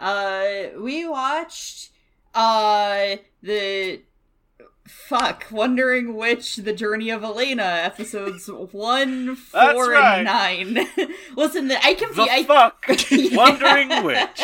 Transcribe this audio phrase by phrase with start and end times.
[0.00, 1.90] Uh, we watched
[2.34, 4.00] uh the
[4.86, 10.26] fuck Wandering Witch the journey of Elaina episodes one four right.
[10.26, 10.86] and nine
[11.36, 12.84] listen the, i can The I, fuck?
[13.10, 13.36] Yeah.
[13.36, 14.40] Wandering Witch.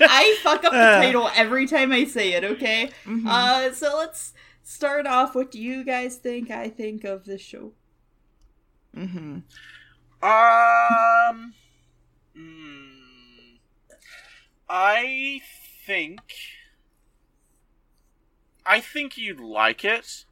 [0.00, 2.90] I fuck up the title every time I say it, okay?
[3.06, 3.26] Mhm.
[3.26, 4.32] Uh, so let's
[4.62, 5.34] start off.
[5.34, 7.72] What do you guys think I think of this show?
[8.96, 9.42] Mhm.
[10.22, 11.54] Um.
[12.36, 12.95] mm,
[14.68, 15.40] I
[15.86, 16.20] think.
[18.64, 20.24] I think you'd like it.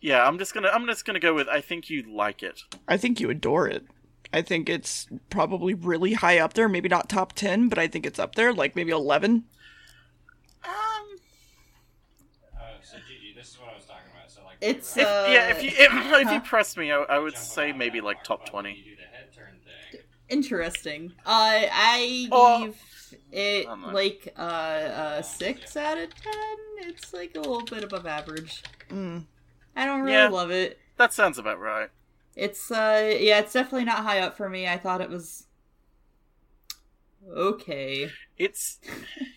[0.00, 0.68] Yeah, I'm just gonna.
[0.68, 1.48] I'm just gonna go with.
[1.48, 2.62] I think you'd like it.
[2.86, 3.84] I think you adore it.
[4.32, 6.68] I think it's probably really high up there.
[6.68, 9.44] Maybe not top 10, but I think it's up there, like maybe 11.
[10.64, 10.72] Um.
[12.54, 14.30] Uh, so Gigi, this is what I was talking about.
[14.30, 16.98] So like, It's, right- If, Uh, yeah, if you if, if you press me, I,
[16.98, 18.78] I would say maybe like top but when twenty.
[18.78, 20.00] You do the head turn thing.
[20.28, 21.12] Interesting.
[21.24, 22.58] Uh, I Oh.
[22.60, 22.76] gave
[23.32, 26.56] it I'm like uh, a six out of ten.
[26.80, 28.62] It's like a little bit above average.
[28.90, 29.24] Mm.
[29.76, 30.28] I don't really Yeah.
[30.28, 30.78] love it.
[30.96, 31.90] That sounds about right.
[32.36, 34.68] It's uh, yeah, it's definitely not high up for me.
[34.68, 35.46] I thought it was
[37.36, 38.10] okay.
[38.36, 38.78] It's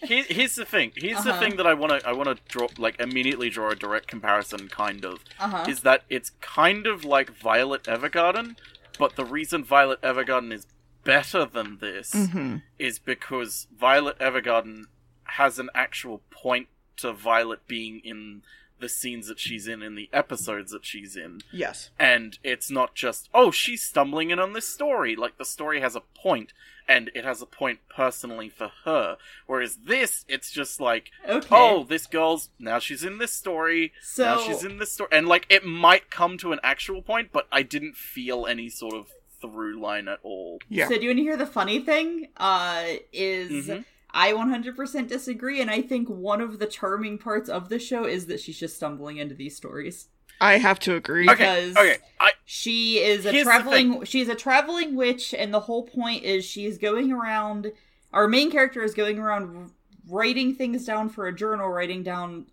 [0.04, 0.92] here, here's the thing.
[0.96, 1.40] Here's the Uh-huh.
[1.40, 4.68] thing that I want to I want to draw like immediately draw a direct comparison
[4.70, 5.66] kind of Uh huh.
[5.70, 8.56] is that it's kind of like Violet Evergarden,
[8.98, 10.68] but the reason Violet Evergarden is
[11.04, 14.84] better than this hmm is because Violet Evergarden
[15.24, 18.42] has an actual point to Violet being in
[18.80, 21.42] the scenes that she's in in the episodes that she's in.
[21.52, 21.92] Yes.
[22.00, 25.16] and it's not just oh she's stumbling in on this story.
[25.16, 26.52] Like the story has a point
[26.88, 29.18] and it has a point personally for her.
[29.46, 31.48] Whereas this it's just like Okay.
[31.52, 33.94] oh this girl's now she's in this story.
[34.02, 37.30] So now she's in this story and like it might come to an actual point
[37.32, 39.08] but i didn't feel any sort of
[39.42, 40.88] through line at all Yeah.
[40.88, 42.28] So do you want to hear the funny thing?
[42.38, 43.86] Uh, is Mhm.
[44.14, 48.26] I 100% disagree, and I think one of the charming parts of the show is
[48.28, 50.08] that she's just stumbling into these stories.
[50.42, 51.30] I have to agree.
[51.30, 54.04] okay Because- okay i She is a Here's traveling.
[54.06, 57.72] She's a traveling witch, and the whole point is she's going around.
[58.12, 59.72] Our main character is going around
[60.10, 62.48] writing things down for a journal, writing down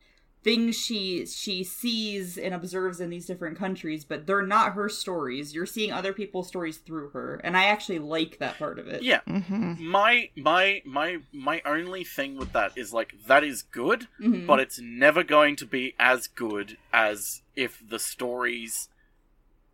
[0.48, 5.54] things she she sees and observes in these different countries, but they're not her stories.
[5.54, 9.02] You're seeing other people's stories through her, and I actually like that part of it.
[9.02, 14.08] yeah hmm my my my my only thing with that is like that is good
[14.20, 14.44] Mhm.
[14.46, 18.88] but it's never going to be as good as if the stories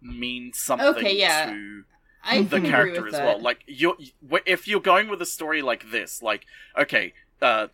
[0.02, 1.46] mean something Okay, yeah.
[1.46, 1.84] to
[2.22, 3.24] I the character as that.
[3.24, 3.40] well.
[3.40, 3.96] Like you,
[4.46, 6.44] if you're going with a story like this, like
[6.78, 7.68] okay, uh,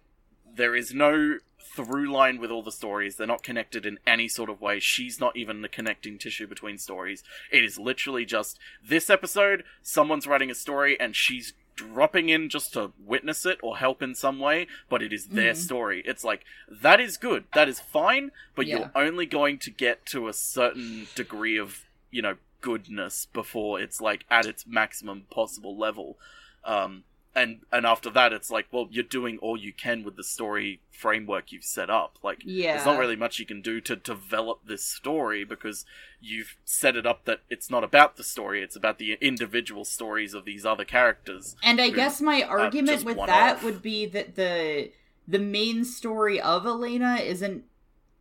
[0.55, 1.39] there is no
[1.75, 3.17] through line with all the stories.
[3.17, 4.81] They're not connected in any sort of way.
[4.81, 7.23] She's not even the connecting tissue between stories.
[7.51, 9.65] It is literally just this episode.
[9.83, 14.15] Someone's writing a story and she's dropping in just to witness it or help in
[14.15, 15.57] some way, but it is their Mhm.
[15.57, 16.03] story.
[16.05, 17.45] It's like that is good.
[17.55, 18.77] That is fine, but Yeah.
[18.79, 24.01] you're only going to get to a certain degree of, you know, goodness before it's
[24.01, 26.19] like at its maximum possible level.
[26.65, 27.05] Um
[27.35, 30.81] and and after that it's like, well, you're doing all you can with the story
[30.91, 32.19] framework you've set up.
[32.23, 35.85] Like yeah, there's not really much you can do to develop this story because
[36.21, 40.35] you've set it up that it's not about the story, it's about the individual stories
[40.35, 41.57] of these other characters.
[41.63, 43.65] And I who guess my argument with that off.
[43.65, 44.91] would be that the
[45.27, 47.65] the main story of Elaina isn't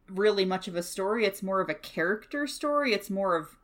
[0.08, 1.26] really much of a story.
[1.26, 2.94] It's more of a character story.
[2.94, 3.58] It's more of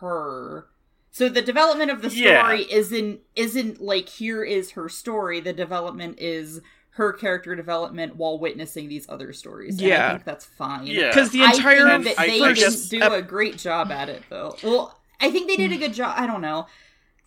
[0.00, 0.66] her.
[1.12, 2.40] So the development of the Yeah.
[2.42, 5.40] story isn't isn't like here is her story.
[5.40, 6.60] The development is
[6.94, 9.76] her character development while witnessing these other stories.
[9.78, 10.10] And I Yeah.
[10.12, 10.86] think that's fine.
[10.86, 11.08] Yeah.
[11.08, 13.58] Because the I entire think that I- they I didn't guess- do ep- a great
[13.58, 14.56] job at it though.
[14.62, 16.14] Well, I think they did a good job.
[16.16, 16.66] I don't know.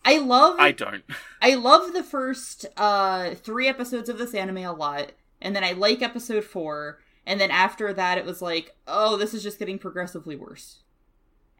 [0.04, 1.02] I love I don't.
[1.42, 5.72] I love the first uh three episodes of this anime a lot, and then I
[5.72, 9.78] like episode four, and then after that it was like, oh, this is just getting
[9.78, 10.80] progressively worse.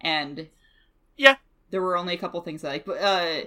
[0.01, 0.49] And
[1.17, 1.37] Yeah.
[1.71, 2.85] There were only a couple things I like.
[2.85, 3.43] But uh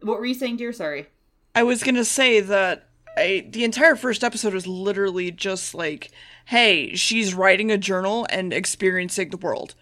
[0.00, 0.72] what were you saying, Deer?
[0.72, 1.06] Sorry.
[1.54, 6.10] I was gonna say that I the entire first episode is literally just like,
[6.46, 9.74] hey, she's writing a journal and experiencing the world.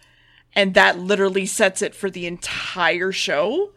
[0.53, 3.71] And that literally sets it for the entire show.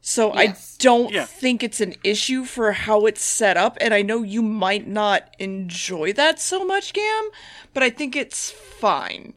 [0.00, 0.76] So Yes.
[0.78, 1.24] I don't Yeah.
[1.26, 5.34] think it's an issue for how it's set up, and I know you might not
[5.38, 7.28] enjoy that so much, Gamb,
[7.74, 9.34] but I think it's fine.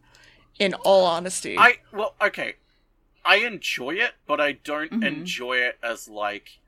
[0.59, 1.57] In all honesty.
[1.57, 2.53] I well, okay.
[3.23, 5.03] I enjoy it, but I don't Mhm.
[5.03, 6.59] enjoy it as like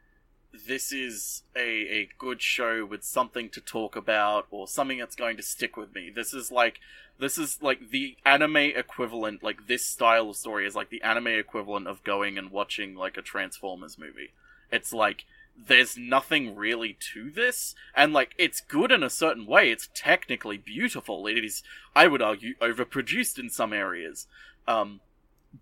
[0.53, 5.35] this is a a good show with something to talk about or something that's going
[5.37, 6.11] to stick with me.
[6.11, 6.79] This is like
[7.17, 11.27] this is like the anime equivalent like this style of story is like the anime
[11.27, 14.31] equivalent of going and watching like a Transformers movie.
[14.71, 19.69] It's like there's nothing really to this and like it's good in a certain way
[19.71, 21.61] it's technically beautiful it is
[21.95, 24.25] i would argue overproduced in some areas
[24.67, 24.99] um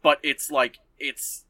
[0.02, 1.46] but it's like it's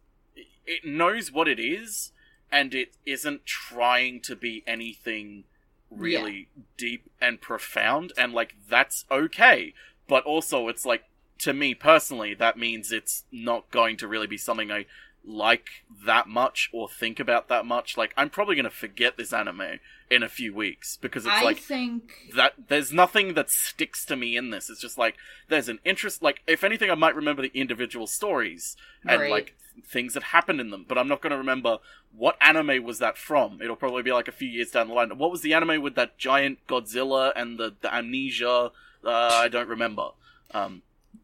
[0.65, 2.11] it knows what it is
[2.51, 5.43] and it isn't trying to be anything
[5.89, 6.47] really
[6.77, 9.73] deep and profound and like that's okay.
[10.07, 11.03] But also it's like
[11.41, 14.85] to me personally that means it's not going to really be something i
[15.23, 15.68] like
[16.06, 19.79] that much or think about that much like i'm probably going to forget this anime
[20.09, 24.18] in a few weeks because it's I like think that there's nothing that sticks to
[24.18, 24.69] me in this.
[24.69, 25.15] It's just like
[25.47, 28.75] there's an interest like if anything i might remember the individual stories
[29.07, 29.31] and Right.
[29.31, 29.56] like
[29.88, 31.77] things that happened in them but i'm not going to remember
[32.13, 33.62] what anime was that from.
[33.62, 35.17] It'll probably be like a few years down the line.
[35.17, 38.71] What was the anime with that giant godzilla and the, the amnesia?
[39.01, 40.09] Uh, i don't remember.
[40.53, 40.81] Um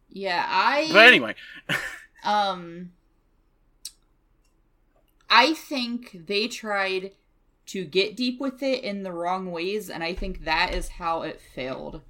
[0.10, 1.36] yeah, I but anyway.
[2.24, 2.92] Um,
[5.30, 7.12] I think they tried
[7.68, 11.24] to get deep with it in the wrong ways, and I think that is how
[11.24, 12.02] it failed.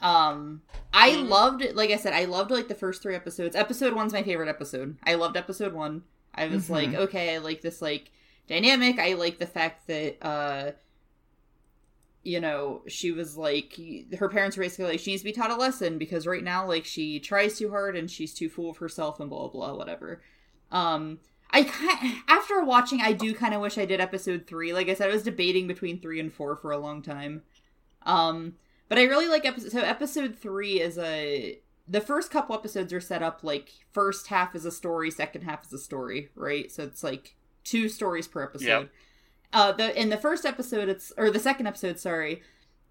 [0.00, 0.62] Um,
[0.94, 1.64] I loved.
[1.74, 3.54] Like I said, I loved like the first three episodes.
[3.54, 4.96] Episode one's my favorite episode.
[5.04, 6.04] I loved episode one.
[6.34, 6.70] I was Mhm.
[6.70, 8.10] like, okay, I like this like
[8.46, 8.98] dynamic.
[8.98, 10.72] I like the fact that uh
[12.22, 13.78] you know, she was like,
[14.18, 16.66] her parents were basically like, she needs to be taught a lesson because right now,
[16.68, 19.74] like, she tries too hard and she's too full of herself and blah, blah, blah,
[19.74, 20.20] whatever.
[20.70, 21.18] Um,
[21.52, 24.72] I kind after watching, I do kind of wish I did episode three.
[24.72, 27.42] Like I said, I was debating between three and four for a long time.
[28.02, 28.54] Um,
[28.88, 33.00] but I really like episode, so episode three is a, the first couple episodes are
[33.00, 36.70] set up like first half is a story, second half is a story, right?
[36.70, 38.66] So it's like two stories per episode.
[38.66, 38.90] Yep.
[39.52, 42.42] Uh, the in the first episode, it's or the second episode, sorry,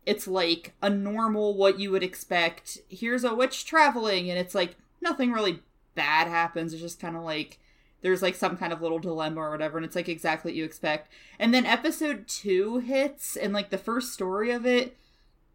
[0.06, 2.80] it's like a normal what you would expect.
[2.90, 5.62] Here's a witch traveling, and it's like nothing really
[5.96, 6.74] bad happens.
[6.74, 7.60] It's just kind of like
[8.02, 10.64] there's like some kind of little dilemma or whatever, and it's like exactly what you
[10.64, 11.12] expect.
[11.38, 14.98] And then episode two hits, and like the first story of it,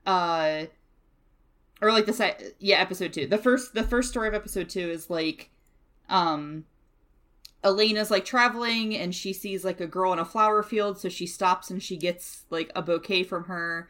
[0.06, 0.66] uh,
[1.80, 3.26] or like the se- yeah episode two.
[3.26, 5.50] The first the first story of episode two is like,
[6.08, 6.64] um,
[7.64, 11.26] Elaina's like traveling and she sees like a girl in a flower field, so she
[11.26, 13.88] stops and she gets like a bouquet from her.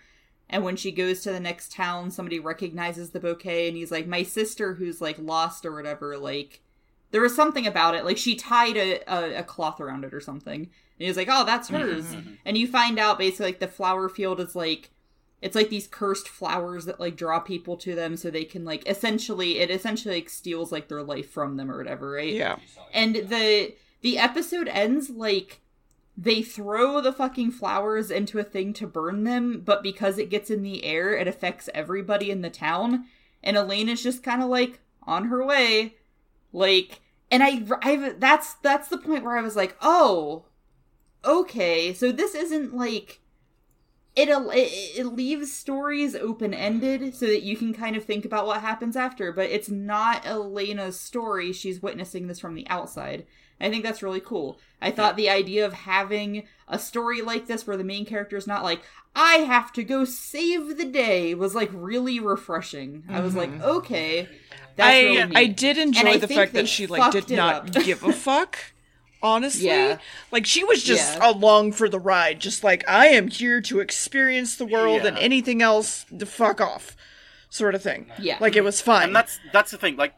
[0.48, 4.06] And when she goes to the next town, somebody recognizes the bouquet and he's like,
[4.06, 6.60] My sister who's like lost or whatever, like
[7.14, 8.04] there was something about it.
[8.04, 10.62] Like she tied a, a, a cloth around it or something.
[10.62, 10.68] And
[10.98, 12.06] he was like, Oh, that's hers.
[12.12, 12.38] Mhm.
[12.44, 14.90] And you find out basically like the flower field is like
[15.40, 18.82] it's like these cursed flowers that like draw people to them so they can like
[18.88, 22.32] essentially it essentially like steals like their life from them or whatever, right?
[22.32, 22.56] Yeah.
[22.92, 25.60] and the the episode ends like
[26.16, 30.50] they throw the fucking flowers into a thing to burn them but because it gets
[30.50, 33.04] in the air it affects everybody in the town
[33.42, 35.94] and Elaina is just kind of like on her way
[36.52, 40.44] like and i i that's that's the point where i was like oh
[41.24, 43.20] okay so this isn't like
[44.16, 48.46] it it, it leaves stories open ended so that you can kind of think about
[48.46, 53.26] what happens after but it's not Elaina's story she's witnessing this from the outside
[53.60, 54.58] I think that's really cool.
[54.82, 58.46] I thought the idea of having a story like this where the main character is
[58.46, 58.82] not like,
[59.14, 63.04] I have to go save the day was like really refreshing.
[63.12, 63.62] I was like, Mhm.
[63.62, 64.28] okay.
[64.76, 65.36] That's I really neat.
[65.36, 68.58] I did enjoy I the fact that she like did not give a fuck.
[69.22, 69.98] Honestly, Yeah.
[70.30, 71.30] like she was just Yeah.
[71.30, 75.62] along for the ride, just like I am here to experience the world, and anything
[75.62, 76.94] else, to fuck off,
[77.48, 78.10] sort of thing.
[78.18, 78.36] Yeah.
[78.40, 79.04] Like it was fun.
[79.04, 80.12] and that's that's the thing like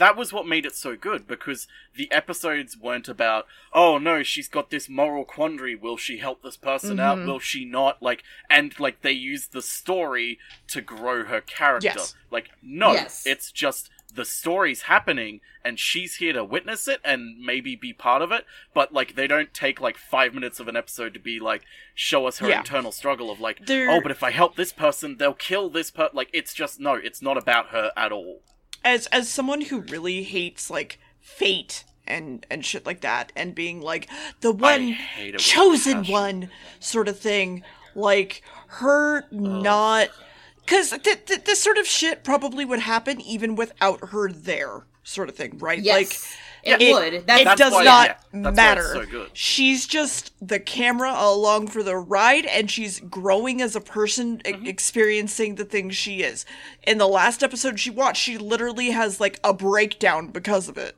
[0.00, 4.48] that was what made it so good because the episodes weren't about oh no she's
[4.48, 7.26] got this moral quandary will she help this person out Mhm.
[7.26, 10.38] will she not like and like they use the story
[10.68, 12.14] to grow her character Yes.
[12.30, 13.22] like no Yes.
[13.26, 18.22] it's just the story's happening and she's here to witness it and maybe be part
[18.22, 21.38] of it but like they don't take like five minutes of an episode to be
[21.38, 21.62] like
[21.94, 22.58] show us her Yeah.
[22.58, 25.90] internal struggle of like There- oh but if i help this person they'll kill this
[25.92, 28.40] per like it's just no it's not about her at all
[28.84, 33.80] as as someone who really hates like fate and and shit like that, and being
[33.80, 34.08] like
[34.40, 37.62] the one hate chosen one sort of thing,
[37.94, 40.08] like her not.
[40.56, 45.28] Because th- th- this sort of shit probably would happen even without her there, sort
[45.28, 45.80] of thing, right?
[45.80, 46.18] yes, Like,
[46.62, 47.26] it, it- would.
[47.26, 49.06] That's, it That's does why- not yeah, that's matter.
[49.10, 49.26] so.
[49.32, 54.52] She's just the camera along for the ride, and she's growing as a person, e-
[54.52, 54.66] Mm-hmm.
[54.66, 56.44] experiencing the things she is.
[56.82, 60.96] In the last episode she watched, she literally has like a breakdown because of it,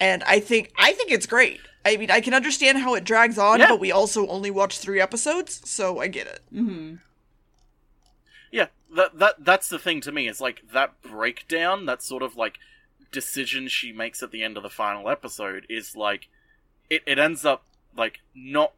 [0.00, 1.60] and I think I think it's great.
[1.86, 3.68] I mean, I can understand how it drags on, Yeah.
[3.68, 6.40] but we also only watched three episodes, so I get it.
[6.54, 7.00] Mhm.
[8.50, 10.28] Yeah, that that that's the thing to me.
[10.28, 12.58] Is like that breakdown, that sort of like
[13.14, 16.28] decision she makes at the end of the final episode is like
[16.90, 17.64] it, it ends up
[17.96, 18.72] like not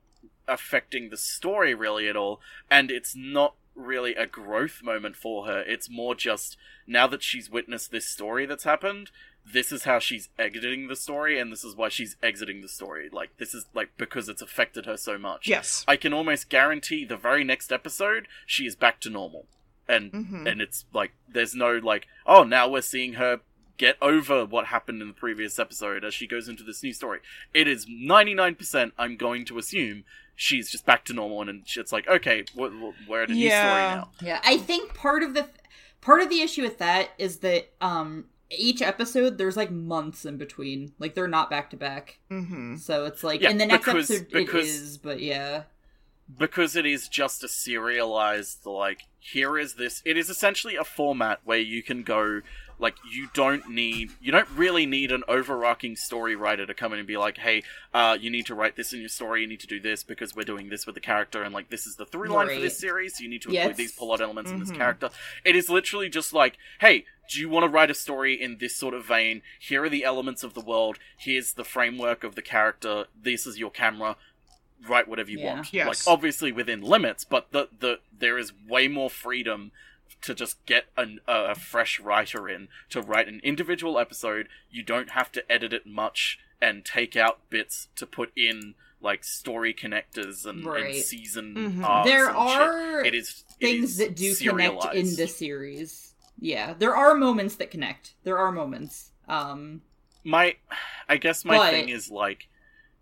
[0.47, 2.41] affecting the story really at all,
[2.71, 5.61] and it's not really a growth moment for her.
[5.67, 9.11] It's more just now that she's witnessed this story that's happened,
[9.45, 13.09] this is how she's exiting the story, and this is why she's exiting the story.
[13.13, 15.47] Like, this is, like, because it's affected her so much.
[15.47, 15.85] Yes.
[15.87, 19.47] I can almost guarantee the very next episode, she is back to normal.
[19.89, 20.51] And, Mhm.
[20.51, 23.41] and it's like, there's no, like, oh, now we're seeing her
[23.77, 27.21] get over what happened in the previous episode as she goes into this new story.
[27.53, 30.05] It is 99%, I'm going to assume,
[30.35, 32.71] she's just back to normal, and it's like, okay, we're,
[33.09, 33.63] we're at a new Yeah.
[33.63, 34.11] story now.
[34.23, 35.49] Yeah, I think part of the
[36.01, 40.37] part of the issue with that is that um each episode there's like months in
[40.37, 40.93] between.
[41.01, 42.19] Like they're not back to back.
[42.31, 42.77] Mm-hmm.
[42.77, 45.63] So it's like Yeah, in the next because- episode because- it is, but yeah.
[46.39, 51.41] because it is just a serialized like here is this it is essentially a format
[51.45, 52.41] where you can go
[52.79, 56.99] like you don't need you don't really need an overarching story writer to come in
[56.99, 57.63] and be like hey
[57.95, 60.35] uh you need to write this in your story you need to do this because
[60.37, 62.79] we're doing this with the character and like this is the through line for this
[62.79, 64.77] series so you need to Yeah, include it's- these plot elements in this Mhm.
[64.77, 65.11] character
[65.45, 68.77] it is literally just like hey do you want to write a story in this
[68.77, 72.43] sort of vein here are the elements of the world here's the framework of the
[72.43, 74.17] character this is your camera
[74.87, 75.55] write whatever you Yeah.
[75.55, 75.73] want.
[75.73, 75.87] Yes.
[75.89, 79.73] Like obviously within limits, but the the there is way more freedom
[80.23, 84.49] to just get an, a, a fresh writer in to write an individual episode.
[84.71, 89.23] You don't have to edit it much and take out bits to put in like
[89.25, 90.97] story connectors and, and Right.
[91.05, 92.05] season Mhm.
[92.05, 92.59] there and shit.
[92.61, 96.15] are It is things is that do connect in the series.
[96.41, 98.15] Yeah, there are moments that connect.
[98.25, 99.11] There are moments.
[99.29, 99.83] Um
[100.25, 100.57] my
[101.09, 102.49] i guess my But- thing is like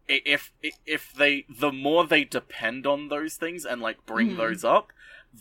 [0.09, 0.53] if
[0.85, 4.37] if they the more they depend on those things and like bring Mhm.
[4.37, 4.93] those up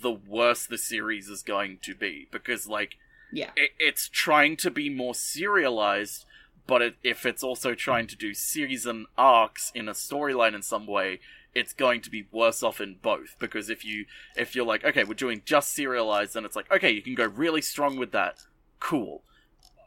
[0.01, 2.95] the worse the series is going to be because like
[3.31, 3.51] yeah.
[3.55, 6.25] it, it's trying to be more serialized
[6.65, 10.87] but it, if it's also trying to do season arcs in a storyline in some
[10.87, 11.19] way
[11.53, 15.03] it's going to be worse off in both because if you if you're like okay
[15.03, 18.39] we're doing just serialized then it's like okay you can go really strong with that
[18.79, 19.21] cool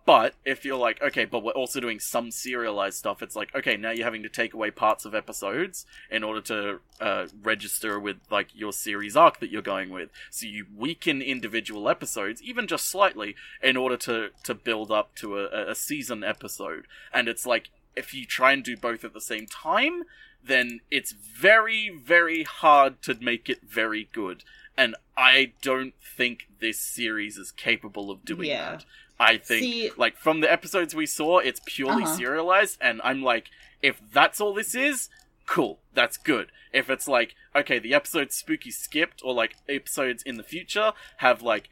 [0.06, 3.76] but if you're like, okay, but we're also doing some serialized stuff, it's like, okay,
[3.76, 8.16] now you're having to take away parts of episodes in order to uh, register with
[8.30, 10.10] like your series arc that you're going with.
[10.30, 15.38] So you weaken individual episodes, even just slightly, in order to to build up to
[15.38, 16.86] a, a season episode.
[17.12, 20.04] And it's like, if you try and do both at the same time,
[20.44, 24.44] then it's very, very hard to make it very good.
[24.78, 28.72] And I don't think this series is capable of doing Yeah.
[28.72, 28.84] that.
[29.18, 32.16] I think, See- like, from the episodes we saw, it's purely Uh-huh.
[32.16, 33.48] serialized, and I'm like,
[33.82, 35.08] if that's all this is,
[35.46, 36.50] cool, that's good.
[36.72, 41.40] If it's like, okay, the episode's spooky skipped, or like episodes in the future have
[41.40, 41.68] like,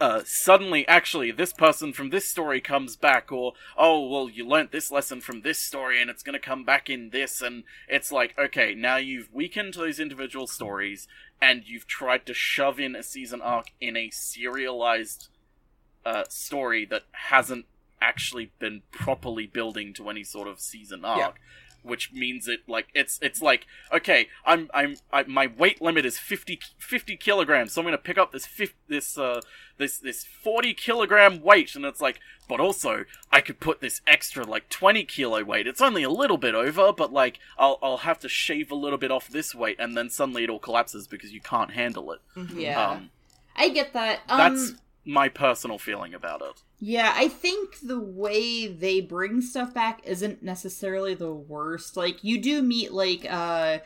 [0.00, 4.72] uh, suddenly, actually, this person from this story comes back, or, oh, well, you learnt
[4.72, 8.36] this lesson from this story, and it's gonna come back in this, and it's like,
[8.36, 11.06] okay, now you've weakened those individual stories,
[11.40, 15.28] and you've tried to shove in a season arc in a serialized
[16.04, 17.66] uh, story that hasn't
[18.02, 21.18] actually been properly building to any sort of season arc.
[21.18, 21.30] Yeah.
[21.84, 26.16] Which means it like it's it's like okay I'm I'm I, my weight limit is
[26.16, 29.40] 50, 50 kilograms so I'm gonna pick up this fif- this uh
[29.78, 34.44] this this forty kilogram weight and it's like but also I could put this extra
[34.44, 38.20] like twenty kilo weight it's only a little bit over but like I'll I'll have
[38.20, 41.32] to shave a little bit off this weight and then suddenly it all collapses because
[41.32, 42.20] you can't handle it.
[42.54, 42.90] Yeah.
[42.90, 43.10] Um,
[43.56, 44.20] I get that.
[44.28, 44.72] Um that's
[45.04, 46.62] my personal feeling about it.
[46.78, 51.96] Yeah, I think the way they bring stuff back isn't necessarily the worst.
[51.96, 53.78] Like you do meet like uh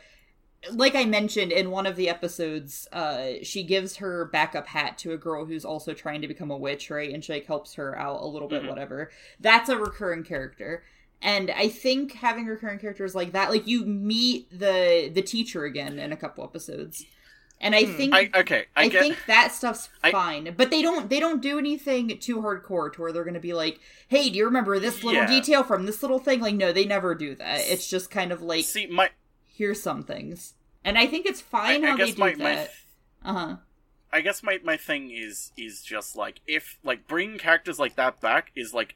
[0.71, 5.13] like I mentioned in one of the episodes, uh she gives her backup hat to
[5.13, 7.13] a girl who's also trying to become a witch, right?
[7.13, 8.69] And she like helps her out a little bit Mhm.
[8.69, 9.11] whatever.
[9.39, 10.83] That's a recurring character.
[11.21, 15.99] And I think having recurring characters like that, like you meet the the teacher again
[15.99, 17.05] in a couple episodes.
[17.59, 17.93] And I Hmm.
[17.97, 21.19] think I okay, I, I, get think that stuff's I- fine, but they don't they
[21.19, 24.45] don't do anything too hardcore to where they're going to be like, "Hey, do you
[24.45, 25.27] remember this little Yeah.
[25.27, 27.61] detail from this little thing?" Like, no, they never do that.
[27.61, 29.09] It's just kind of like, see my
[29.47, 30.53] here's some things,
[30.85, 32.71] and I think it's fine I how they guess do my, my that.
[33.25, 33.55] Uh huh.
[34.13, 38.21] I guess my my thing is is just like if like bringing characters like that
[38.21, 38.95] back is like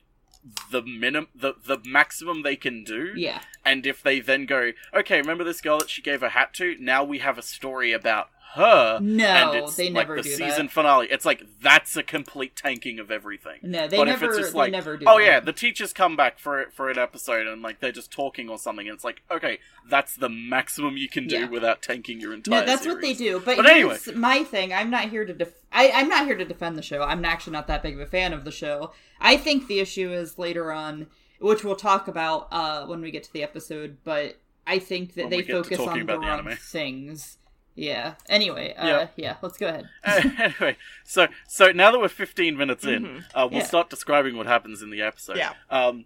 [0.71, 3.41] the minimum the the maximum they can do Yeah.
[3.65, 6.75] and if they then go okay remember this girl that she gave her hat to
[6.79, 10.29] now we have a story about her No, and it's they like never the do
[10.29, 10.71] season that.
[10.71, 14.25] finale it's like that's a complete tanking of everything No, they but never.
[14.25, 15.05] if it's just they like, never do.
[15.07, 15.25] oh that.
[15.25, 18.57] yeah, the teachers come back for for an episode and like they're just talking or
[18.57, 21.49] something, and it's like, okay, that's the maximum you can do Yeah.
[21.49, 22.59] without tanking your entire.
[22.61, 23.39] No, that's what they do.
[23.43, 23.97] But, But anyway.
[24.15, 24.73] my thing.
[24.73, 27.01] I'm not here to def- I, I'm not here to defend the show.
[27.03, 28.91] I'm actually not that big of a fan of the show.
[29.19, 31.07] I think the issue is later on,
[31.39, 33.97] which we'll talk about uh, when we get to the episode.
[34.03, 36.57] But I think that When they we get to focus on the wrong anime.
[36.57, 37.37] things.
[37.75, 38.15] Yeah.
[38.27, 39.07] Anyway, uh, Yeah.
[39.15, 39.35] yeah.
[39.41, 39.89] Let's go ahead.
[40.39, 43.23] anyway, so so now that we're 15 minutes in, Mhm.
[43.33, 43.65] uh, we'll Yeah.
[43.65, 45.37] start describing what happens in the episode.
[45.37, 45.53] Yeah.
[45.69, 46.05] Um,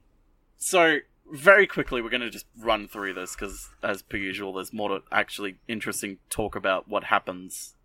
[0.57, 0.99] so
[1.31, 4.89] very quickly, we're going to just run through this because, as per usual, there's more
[4.89, 7.75] to actually interesting talk about what happens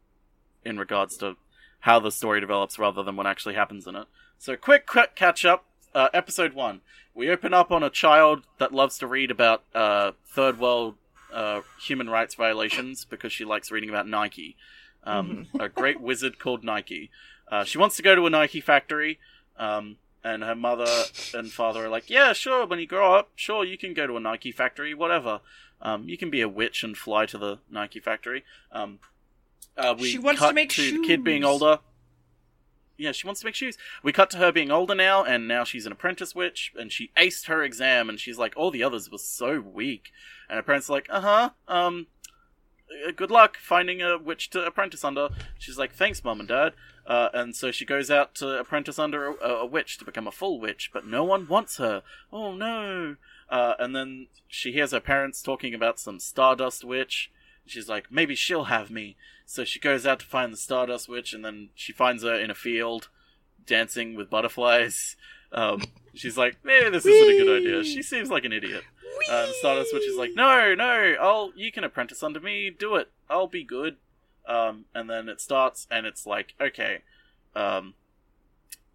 [0.62, 1.36] in regards to
[1.84, 4.06] how the story develops rather than what actually happens in it.
[4.36, 5.64] So, quick, quick catch up.
[5.94, 6.82] Uh, episode one.
[7.14, 10.96] We open up on a child that loves to read about uh, third world
[11.32, 14.56] uh, human rights violations because she likes reading about Nike.
[15.04, 17.10] Um, A great wizard called Nike.
[17.50, 19.18] Uh, she wants to go to a Nike factory,
[19.58, 22.66] um, and her mother and father are like, "Yeah, sure.
[22.66, 25.40] When you grow up, sure, you can go to a Nike factory, whatever.
[25.82, 28.98] Um, you can be a witch and fly to the Nike factory." Um,
[29.76, 31.78] uh, we She wants cut to make the kid being older.
[33.00, 33.78] Yeah, she wants to make shoes.
[34.02, 37.10] We cut to her being older now, and now she's an apprentice witch, and she
[37.16, 40.12] aced her exam, and she's like, all the others were so weak.
[40.50, 42.08] And her parents are like, uh huh, um,
[43.16, 45.30] good luck finding a witch to apprentice under.
[45.58, 46.74] She's like, thanks, mom and dad.
[47.06, 50.32] Uh, and so she goes out to apprentice under a, a witch to become a
[50.32, 52.02] full witch, but no one wants her.
[52.30, 53.16] Oh no!
[53.48, 57.30] Uh, and then she hears her parents talking about some Stardust witch.
[57.66, 59.16] She's like, maybe she'll have me.
[59.46, 62.50] So she goes out to find the Stardust witch, and then she finds her in
[62.50, 63.08] a field
[63.66, 65.16] dancing with butterflies.
[65.52, 65.82] Um,
[66.14, 67.82] she's like, maybe this isn't a good idea.
[67.82, 68.84] She seems like an idiot.
[69.28, 72.70] Uh, Stardust Witch is like, no, no, I'll you can apprentice under me.
[72.70, 73.10] Do it.
[73.28, 73.96] I'll be good.
[74.46, 76.98] Um, and then it starts, and it's like, okay,
[77.56, 77.94] um,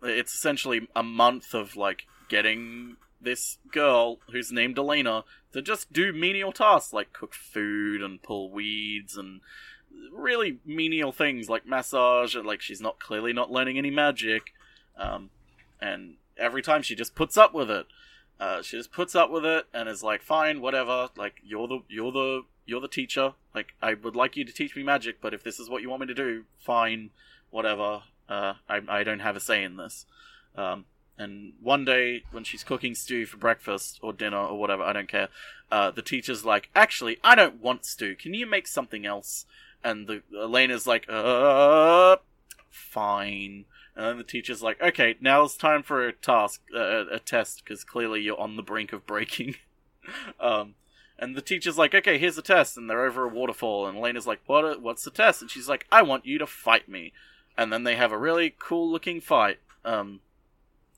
[0.02, 6.14] it's essentially a month of like getting this girl who's named Elaina to just do
[6.14, 9.42] menial tasks like cook food and pull weeds and
[10.12, 14.54] really menial things like massage and like she's not clearly not learning any magic
[14.98, 15.30] um,
[15.82, 17.88] and every time she just puts up with it.
[18.40, 21.80] Uh, she just puts up with it and is like fine whatever like you're the
[21.88, 23.34] you're the you're the teacher.
[23.54, 25.90] Like i would like you to teach me magic but if this is what you
[25.90, 27.12] want me to do fine
[27.50, 28.04] whatever.
[28.28, 30.06] Uh, I, I don't have a say in this.
[30.56, 30.86] Um,
[31.18, 35.08] and one day when she's cooking stew for breakfast or dinner or whatever i don't
[35.08, 35.30] care
[35.72, 39.46] uh, the teacher's like actually i don't want stew can you make something else
[39.84, 42.18] and the Elaina's like uh
[42.70, 47.20] fine and then the teacher's like, okay, now it's time for a task, uh, a
[47.20, 49.56] test, because clearly you're on the brink of breaking.
[50.40, 50.76] um,
[51.18, 54.28] and the teacher's like, okay, here's the test, and they're over a waterfall, and Elaina's
[54.28, 54.82] like, what?
[54.82, 55.42] What's the test?
[55.42, 57.14] And she's like, I want you to fight me.
[57.58, 60.20] And then they have a really cool looking fight, um,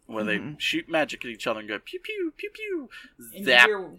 [0.07, 0.59] where they Mhm.
[0.59, 2.89] shoot magic at each other and go pew pew pew pew,
[3.35, 3.91] And zap you hear,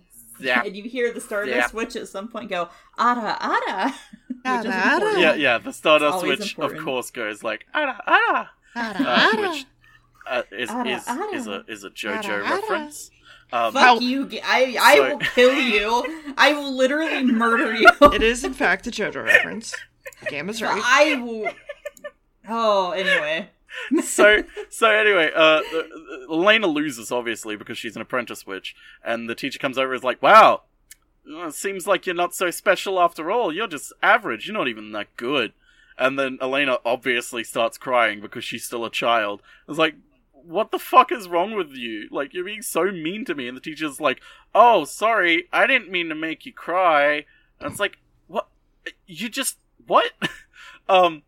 [0.55, 0.67] zap.
[0.67, 1.75] and you hear the Stardust Zap.
[1.75, 2.69] Witch at some point go,
[2.99, 3.95] "Ada, Ada,"
[4.29, 5.21] which is Ada, Ada.
[5.21, 5.59] Yeah, yeah.
[5.59, 6.79] The Stardust always Witch, important.
[6.81, 9.67] of course, goes like ah ah, uh, which
[10.27, 11.29] uh, is Ada, is Ada.
[11.35, 12.55] is a is a JoJo Ada, Ada.
[12.55, 13.11] reference.
[13.51, 14.27] Um, Fuck How- you!
[14.29, 16.35] g- I I So- will kill you.
[16.37, 17.89] I will literally murder you.
[18.13, 19.75] It is, in fact, a JoJo reference.
[20.29, 20.83] Gamma's right.
[20.85, 21.51] I will.
[22.49, 23.51] Oh, anyway.
[24.03, 25.63] So so anyway, uh,
[26.29, 30.05] Elaina loses obviously because she's an apprentice witch, and the teacher comes over and is
[30.05, 30.63] like, "Wow,
[31.35, 33.53] uh, seems like you're not so special after all.
[33.53, 34.47] You're just average.
[34.47, 35.53] You're not even that good."
[35.99, 39.43] And then Elaina obviously starts crying because she's still a child.
[39.69, 39.97] It's like,
[40.33, 42.09] what the fuck is wrong with you?
[42.11, 43.49] Like you're being so mean to me.
[43.49, 44.21] And the teacher's like,
[44.55, 47.27] "Oh, sorry, I didn't mean to make you cry."
[47.61, 48.49] And it's like, what?
[49.07, 50.13] You just what?
[50.89, 51.23] um.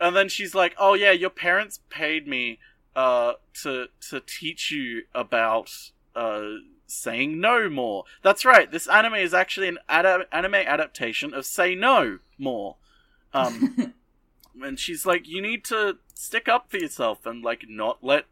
[0.00, 2.58] And then she's like, "Oh yeah, your parents paid me
[2.96, 5.70] uh to to teach you about
[6.16, 6.42] uh
[6.86, 8.04] saying no more.
[8.22, 8.70] That's right.
[8.70, 12.76] This anime is actually an ada- anime adaptation of Say No More."
[13.34, 13.94] Um
[14.62, 18.26] and she's like, "You need to stick up for yourself and like not let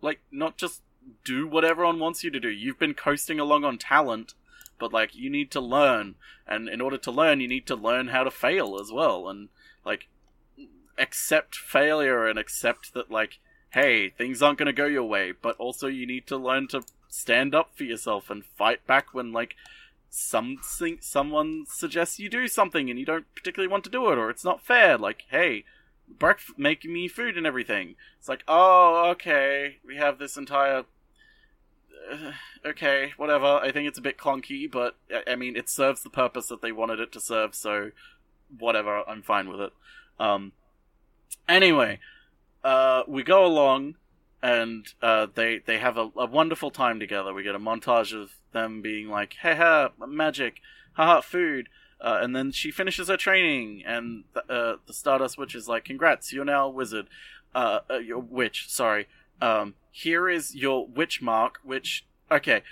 [0.00, 0.82] like not just
[1.24, 2.48] do what everyone wants you to do.
[2.48, 4.34] You've been coasting along on talent,
[4.78, 6.14] but like you need to learn,
[6.46, 9.48] and in order to learn, you need to learn how to fail as well, and
[9.84, 10.08] like
[10.98, 13.38] accept failure and accept that like
[13.70, 16.82] hey things aren't going to go your way but also you need to learn to
[17.08, 19.54] stand up for yourself and fight back when like
[20.10, 24.30] something someone suggests you do something and you don't particularly want to do it or
[24.30, 24.96] it's not fair.
[24.96, 25.64] Like hey
[26.08, 27.96] breakfast making me food and everything.
[28.18, 30.84] It's like oh okay we have this entire
[32.12, 32.32] uh,
[32.64, 33.46] okay whatever.
[33.46, 36.62] I think it's a bit clunky but I- i mean it serves the purpose that
[36.62, 37.90] they wanted it to serve so
[38.56, 39.72] whatever i'm fine with it.
[40.20, 40.52] Um
[41.48, 41.98] anyway
[42.62, 43.94] uh we go along
[44.42, 47.32] and uh, they they have a, a wonderful time together.
[47.32, 50.60] We get a montage of them being like, "Hey, ha, magic,
[50.92, 55.54] haha, food," uh, and then she finishes her training, and the, uh, the Stardust Witch
[55.54, 57.08] is like, "Congrats, you're now a wizard,
[57.54, 59.08] uh, uh, you're witch." Sorry.
[59.40, 61.60] Um, here is your witch mark.
[61.62, 62.62] Which okay,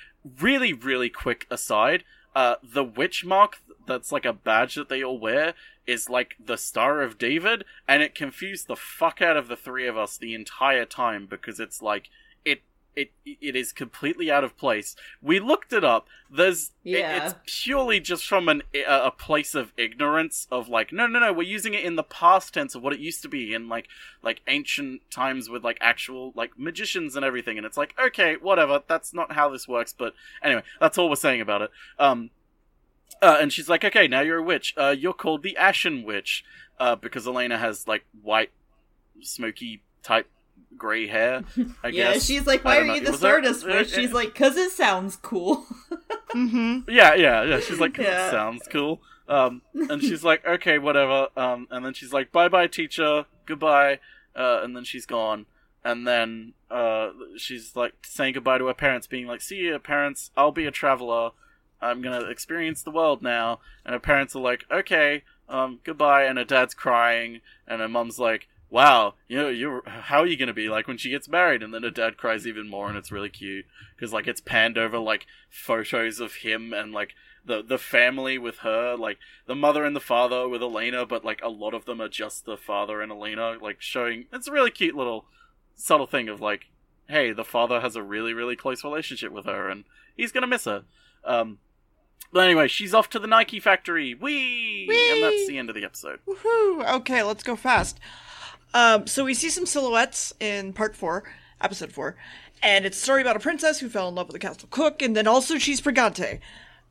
[0.40, 2.04] really, really quick aside.
[2.34, 5.54] uh, the witch mark that's like a badge that they all wear
[5.86, 9.86] is like the Star of David, and it confused the fuck out of the three
[9.86, 12.08] of us the entire time because it's like
[12.44, 12.62] it
[12.94, 14.94] it it is completely out of place.
[15.20, 16.06] We looked it up.
[16.30, 17.26] There's it- Yeah.
[17.26, 21.32] it's purely just from an a, a place of ignorance of like no no no
[21.32, 23.88] we're using it in the past tense of what it used to be in like
[24.22, 28.82] like ancient times with like actual like magicians and everything and it's like okay whatever
[28.86, 32.30] that's not how this works but anyway that's all we're saying about it um
[33.20, 36.44] uh, and she's like okay now you're a witch uh you're called the ashen witch
[36.80, 38.50] uh because Elaina has like white
[39.20, 40.28] smoky type
[40.76, 41.44] gray hair
[41.84, 42.94] i yeah, guess she's like, why are know.
[42.94, 43.92] you the was there- uh, Witch?
[43.92, 45.66] uh, She's like, cause it sounds cool.
[46.34, 46.88] Mm-hmm.
[46.90, 47.60] Yeah, yeah, yeah.
[47.60, 48.30] She's like, Yeah.
[48.30, 49.02] sounds cool.
[49.28, 51.28] Um, and she's like, okay, whatever.
[51.36, 53.98] Um, and then she's like, bye bye, teacher, goodbye.
[54.34, 55.44] Uh, and then she's gone.
[55.84, 60.30] And then uh, she's like saying goodbye to her parents, being like, see you, parents.
[60.34, 61.32] I'll be a traveler.
[61.82, 63.60] I'm gonna experience the world now.
[63.84, 66.24] And her parents are like, okay, um, goodbye.
[66.24, 70.36] And her dad's crying, and her mom's like, wow, you know, you're how are you
[70.36, 71.62] gonna be like when she gets married?
[71.62, 74.78] And then her dad cries even more, and it's really cute because like it's panned
[74.78, 77.14] over like photos of him and like
[77.44, 81.40] the the family with her, like the mother and the father with Elaina, but like
[81.42, 84.70] a lot of them are just the father and Elaina, like showing it's a really
[84.70, 85.26] cute little
[85.74, 86.70] subtle thing of like,
[87.08, 89.84] hey, the father has a really really close relationship with her, and
[90.16, 90.84] he's gonna miss her.
[91.24, 91.58] Um,
[92.32, 94.14] but anyway, she's off to the Nike factory.
[94.14, 94.86] Whee!
[95.12, 96.20] And that's the end of the episode.
[96.26, 96.88] Woohoo!
[96.96, 97.98] Okay, let's go fast.
[98.74, 101.24] Um, so we see some silhouettes in part four,
[101.60, 102.16] episode four,
[102.62, 105.02] and it's a story about a princess who fell in love with a castle cook,
[105.02, 106.40] and then also she's Brigante.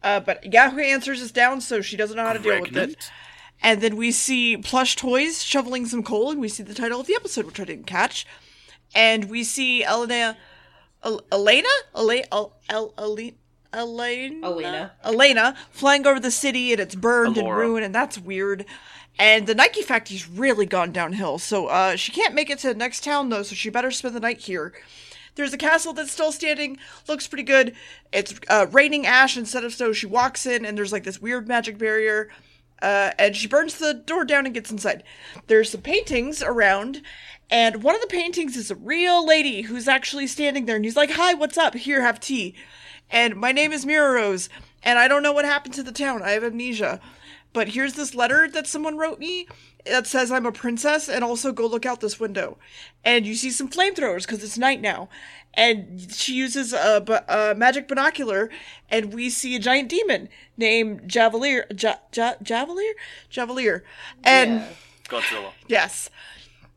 [0.04, 3.12] Uh, but Yahoo answers us down, so she doesn't know how to deal with it.
[3.64, 7.08] And then we see plush toys shoveling some coal, and we see the title of
[7.08, 8.26] the episode, which I didn't catch.
[8.96, 10.36] And we see Elaina,
[11.04, 13.34] El- Elaina, Elaina, El- El- Elaina.
[13.74, 14.92] Elaina, Elaina.
[15.04, 18.66] Elaina flying over the city and it's burned and ruined and that's weird.
[19.20, 22.74] And the Nike factory's really gone downhill, so uh, she can't make it to the
[22.74, 24.74] next town though, so she better spend the night here.
[25.36, 27.74] There's a castle that's still standing, looks pretty good.
[28.12, 29.94] It's uh, raining ash instead of snow.
[29.94, 32.30] She walks in and there's like this weird magic barrier,
[32.82, 35.04] uh, and she burns the door down and gets inside.
[35.48, 37.02] There's some paintings around,
[37.50, 40.98] and one of the paintings is a real lady who's actually standing there, and he's
[40.98, 41.76] like, "Hi, what's up?
[41.76, 42.56] Here, have tea."
[43.12, 44.50] And my name is Mirror Rose,
[44.84, 46.22] and I don't know what happened to the town.
[46.24, 47.00] I have amnesia.
[47.54, 49.46] But here's this letter that someone wrote me
[49.86, 52.58] that says I'm a princess, and also go look out this window.
[53.04, 55.10] And you see some flamethrowers because it's night now.
[55.54, 58.50] And she uses a, a magic binocular,
[58.90, 61.66] and we see a giant demon named Javelier.
[61.82, 62.94] Ja- ja- Javelier?
[63.30, 63.82] Javelier.
[64.24, 64.62] And.
[64.62, 64.68] Yeah.
[65.10, 65.52] Godzilla.
[65.68, 66.10] Yes.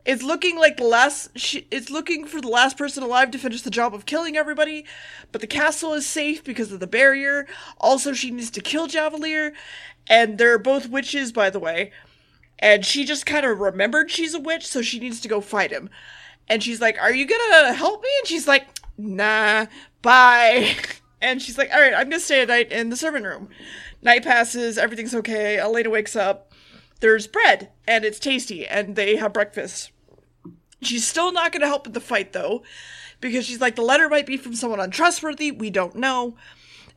[0.05, 1.39] It's looking like the last.
[1.39, 4.85] She, it's looking for the last person alive to finish the job of killing everybody,
[5.33, 7.47] but the castle is safe because of the barrier.
[7.81, 9.53] Also, she needs to kill Javelier,
[10.07, 11.91] and they're both witches, by the way.
[12.59, 15.71] And she just kind of remembered she's a witch, so she needs to go fight
[15.71, 15.89] him.
[16.49, 18.67] And she's like, "Are you gonna help me?" And she's like,
[18.99, 19.67] "Nah,
[20.03, 20.77] bye."
[21.23, 23.49] And she's like, "All right, I'm gonna stay at night in the servant room."
[24.03, 25.57] Night passes, everything's okay.
[25.57, 26.53] Elaina wakes up
[27.05, 29.91] there's bread and it's tasty and they have breakfast.
[30.85, 32.63] She's still not going to help with the fight though
[33.21, 36.37] because she's like the letter might be from someone untrustworthy, we don't know.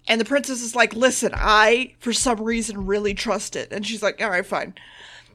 [0.07, 4.01] And the princess is like, "Listen, I for some reason really trust it." And she's
[4.01, 4.73] like, "All right, fine."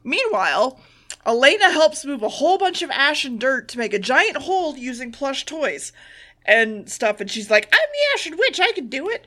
[0.05, 0.81] Meanwhile,
[1.25, 4.77] Elaina helps move a whole bunch of ash and dirt to make a giant hole
[4.77, 5.93] using plush toys
[6.45, 7.21] and stuff.
[7.21, 9.27] And she's like, I'm the Ashen Witch, I can do it.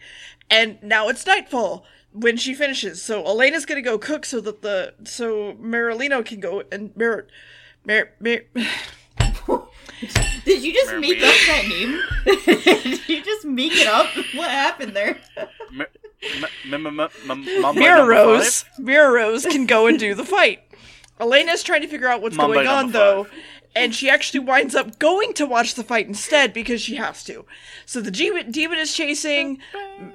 [0.50, 3.02] And now it's nightfall when she finishes.
[3.02, 7.28] So Elaina's gonna go cook so that the so Marilino can go and Mar
[10.46, 12.02] Did you just Mary make up that name?
[12.84, 14.08] Did you just make it up?
[14.36, 15.18] What happened there?
[15.72, 15.86] M-
[16.74, 18.80] m- m- m- m- Mambo Mirror Rose five?
[18.86, 20.62] Mirror Rose can go and do the fight.
[21.20, 23.28] Elaina's trying to figure out what's Mambo going on number though.
[23.76, 27.46] And she actually winds up going to watch the fight instead because she has to.
[27.86, 29.60] So the demon, demon is chasing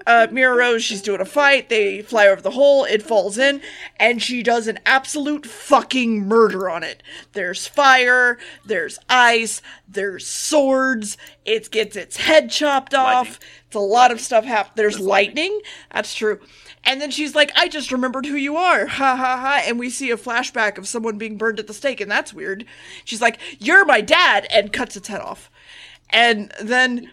[0.06, 0.82] uh, Mirror Rose.
[0.82, 1.68] She's doing a fight.
[1.68, 2.84] They fly over the hole.
[2.84, 3.60] It falls in,
[3.98, 7.02] and she does an absolute fucking murder on it.
[7.32, 8.38] There's fire.
[8.64, 9.60] There's ice.
[9.86, 11.18] There's swords.
[11.44, 13.26] It gets its head chopped off.
[13.26, 13.48] Lightning.
[13.66, 14.72] It's a lot of stuff happen.
[14.74, 15.52] There's, There's lightning.
[15.52, 15.60] lightning.
[15.92, 16.40] That's true.
[16.84, 18.86] And then she's like, I just remembered who you are.
[18.86, 19.62] Ha ha ha.
[19.66, 22.64] And we see a flashback of someone being burned at the stake, and that's weird.
[23.04, 25.50] She's like, You're my dad, and cuts its head off.
[26.10, 27.10] And then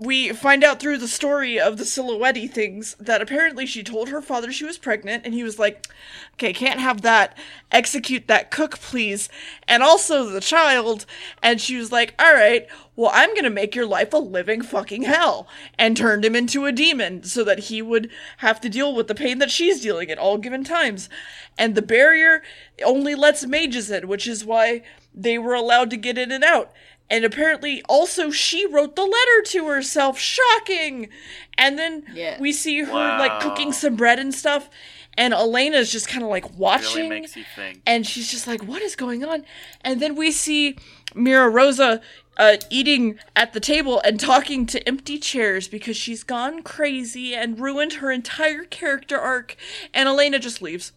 [0.00, 4.22] we find out through the story of the silhouette things that apparently she told her
[4.22, 5.86] father she was pregnant and he was like
[6.34, 7.36] okay can't have that.
[7.72, 9.28] Execute that cook please.
[9.66, 11.04] And also the child
[11.42, 15.02] and she was like all right well i'm gonna make your life a living fucking
[15.02, 19.08] hell and turned him into a demon so that he would have to deal with
[19.08, 21.08] the pain that she's dealing at all given times.
[21.56, 22.42] And the barrier
[22.84, 24.82] only lets mages in which is why
[25.14, 26.72] they were allowed to get in and out
[27.10, 31.08] and apparently also she wrote the letter to herself shocking
[31.56, 32.38] and then Yeah.
[32.40, 33.18] we see her Wow.
[33.18, 34.68] like cooking some bread and stuff
[35.16, 37.80] and Elaina's just kind of like Really watching makes you think.
[37.86, 39.44] and she's just like what is going on
[39.82, 40.76] and then we see
[41.14, 42.00] mira rosa
[42.36, 47.58] uh, eating at the table and talking to empty chairs because she's gone crazy and
[47.58, 49.56] ruined her entire character arc
[49.92, 50.92] and Elaina just leaves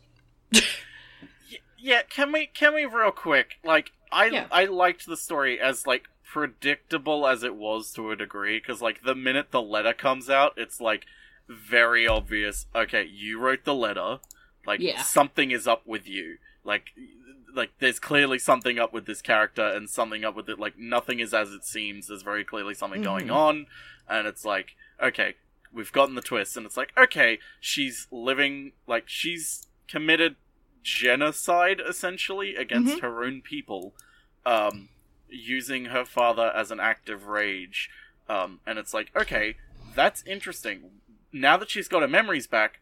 [1.84, 3.54] Yeah, can we can we real quick?
[3.64, 4.48] Like I Yeah.
[4.52, 9.04] I liked the story as like predictable as it was to a degree because like
[9.04, 11.06] the minute the letter comes out, it's like
[11.48, 12.66] very obvious.
[12.76, 14.20] Okay, you wrote the letter.
[14.66, 15.02] Like Yeah.
[15.02, 16.38] something is up with you.
[16.64, 16.94] Like
[17.54, 20.58] like there's clearly something up with this character and something up with it.
[20.60, 22.08] Like nothing is as it seems.
[22.08, 23.36] There's very clearly something going Mhm.
[23.36, 23.66] on,
[24.10, 25.36] and it's like okay,
[25.74, 30.36] we've gotten the twist, and it's like okay, she's living like she's committed
[30.84, 33.02] genocide essentially against Mhm.
[33.02, 33.94] her own people
[34.46, 34.90] um
[35.30, 37.90] using her father as an act of rage
[38.28, 39.56] um and it's like okay
[39.96, 40.92] that's interesting
[41.32, 42.80] now that she's got her memories back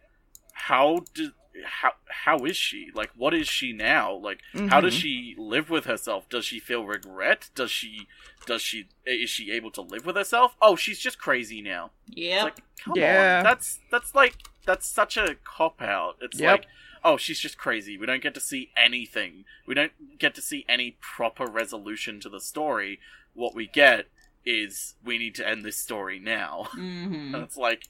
[0.53, 1.31] how did
[1.65, 5.01] how how is she like what is she now like how does Mhm.
[5.01, 8.07] she live with herself does she feel regret does she
[8.45, 12.35] does she is she able to live with herself oh she's just crazy now Yeah.
[12.35, 13.39] it's like, come Yeah.
[13.39, 13.43] on.
[13.43, 14.35] That's that's like
[14.65, 16.17] that's such a cop out.
[16.21, 16.51] It's Yep.
[16.51, 16.65] like,
[17.03, 17.97] oh, she's just crazy.
[17.97, 19.45] We don't get to see anything.
[19.65, 22.99] We don't get to see any proper resolution to the story.
[23.33, 24.07] What we get
[24.45, 26.67] is we need to end this story now.
[26.71, 27.89] hmm And it's like,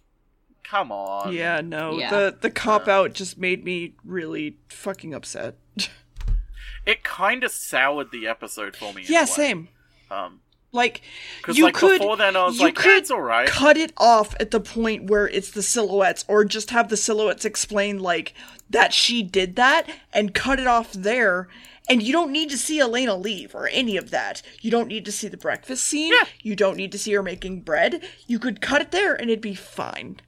[0.64, 1.34] come on.
[1.34, 2.10] yeah no Yeah.
[2.12, 5.56] the the cop out just made me really fucking upset
[6.86, 9.04] It kind of soured the episode for me.
[9.08, 9.70] yeah same
[10.12, 10.42] Um,
[10.72, 11.02] like
[11.48, 13.48] you like could before then I was you like, eh, could it's all right.
[13.48, 17.46] cut it off at the point where it's the silhouettes or just have the silhouettes
[17.46, 18.34] explain like
[18.70, 21.48] that she did that and cut it off there
[21.90, 24.44] and you don't need to see Elaina leave or any of that.
[24.62, 26.14] You don't need to see the breakfast scene.
[26.14, 26.28] Yeah.
[26.44, 28.04] You don't need to see her making bread.
[28.28, 30.20] You could cut it there and it'd be fine.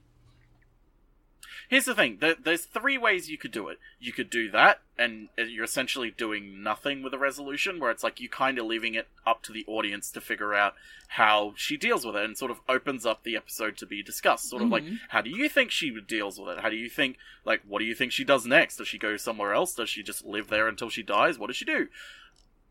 [1.72, 3.78] Here's the thing: there, there's three ways you could do it.
[3.98, 8.20] You could do that, and you're essentially doing nothing with a resolution, where it's like
[8.20, 10.74] you kind of leaving it up to the audience to figure out
[11.08, 14.50] how she deals with it, and sort of opens up the episode to be discussed.
[14.50, 14.98] Sort of like, Mhm.
[15.08, 16.60] how do you think she deals with it?
[16.60, 18.76] How do you think, like, what do you think she does next?
[18.76, 19.74] Does she go somewhere else?
[19.74, 21.38] Does she just live there until she dies?
[21.38, 21.88] What does she do?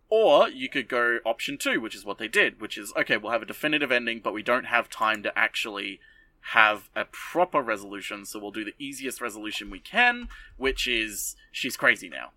[0.10, 3.32] Or you could go option two, which is what they did, which is okay, we'll
[3.32, 6.00] have a definitive ending, but we don't have time to actually
[6.42, 10.28] have a proper resolution, so we'll do the easiest resolution we can,
[10.58, 12.32] which is she's crazy now.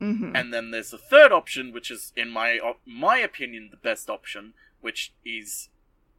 [0.00, 0.34] Mm-hmm.
[0.34, 4.10] And then there's the third option, which is, in my op- my opinion, the best
[4.10, 5.68] option, which is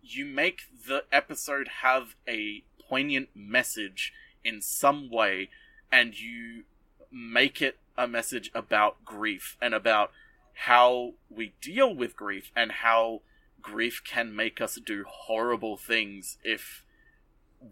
[0.01, 5.49] you make the episode have a poignant message in some way,
[5.91, 6.63] and you
[7.11, 10.11] make it a message about grief and about
[10.53, 13.21] how we deal with grief and how
[13.61, 16.83] grief can make us do horrible things if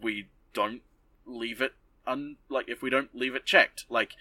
[0.02, 0.82] we don't
[1.24, 1.74] leave it
[2.06, 4.14] un like if we don't leave it checked like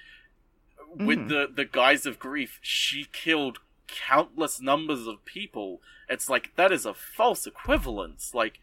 [0.95, 1.29] with Mhm.
[1.29, 6.85] the the guise of grief she killed countless numbers of people it's like that is
[6.85, 8.59] a false equivalence like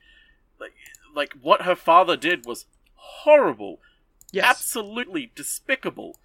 [0.59, 0.75] like
[1.15, 3.81] like what her father did was horrible
[4.33, 4.45] yes.
[4.45, 6.19] absolutely despicable.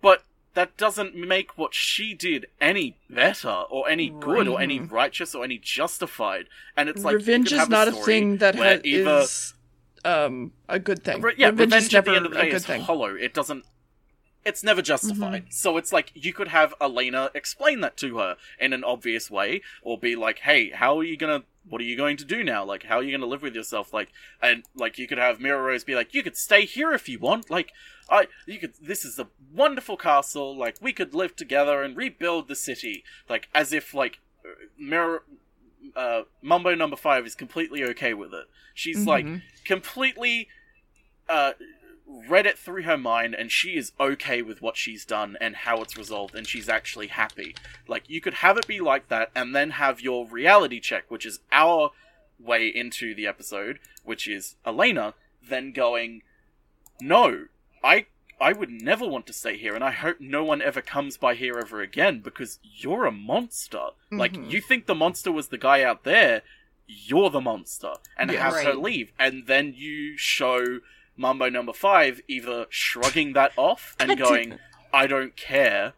[0.00, 0.24] But
[0.54, 5.44] that doesn't make what she did any better or any good or any righteous or
[5.44, 6.46] any justified.
[6.76, 9.54] And it's like revenge is not a story thing that ha- either- is
[10.04, 11.20] um a good thing.
[11.22, 12.66] Re- yeah, revenge, revenge, is at never the end of the day a good is
[12.66, 12.80] thing.
[12.82, 13.14] hollow.
[13.14, 13.64] It doesn't.
[14.44, 15.42] It's never justified.
[15.44, 15.50] Mm-hmm.
[15.52, 19.62] So it's like you could have Elaina explain that to her in an obvious way,
[19.82, 21.44] or be like, "Hey, how are you gonna?
[21.66, 22.62] What are you going to do now?
[22.64, 23.92] Like, how are you gonna live with yourself?
[23.94, 24.10] Like,
[24.42, 27.18] and like you could have Mira Rose be like, "You could stay here if you
[27.18, 27.48] want.
[27.48, 27.72] Like,
[28.10, 28.74] I, you could.
[28.80, 30.54] This is a wonderful castle.
[30.56, 33.02] Like, we could live together and rebuild the city.
[33.28, 34.18] Like, as if like
[34.78, 35.20] Mira."
[35.94, 38.46] Uh, Mumbo number five is completely okay with it.
[38.72, 39.42] She's like Mhm.
[39.64, 40.48] completely
[41.28, 41.52] uh,
[42.06, 45.80] read it through her mind and she is okay with what she's done and how
[45.82, 47.54] it's resolved and she's actually happy.
[47.88, 51.24] Like, you could have it be like that and then have your reality check, which
[51.26, 51.90] is our
[52.38, 55.14] way into the episode, which is Elaina
[55.48, 56.22] then going,
[57.00, 57.46] No,
[57.82, 58.06] I.
[58.40, 61.34] I would never want to stay here, and I hope no one ever comes by
[61.34, 63.90] here ever again because you're a monster.
[64.10, 64.50] Like, Mhm.
[64.50, 66.42] you think the monster was the guy out there,
[66.86, 68.42] you're the monster and Yeah.
[68.50, 70.80] have her leave and then you show
[71.16, 74.58] Mumbo number 5 either shrugging that off and going.
[74.92, 75.94] I don't care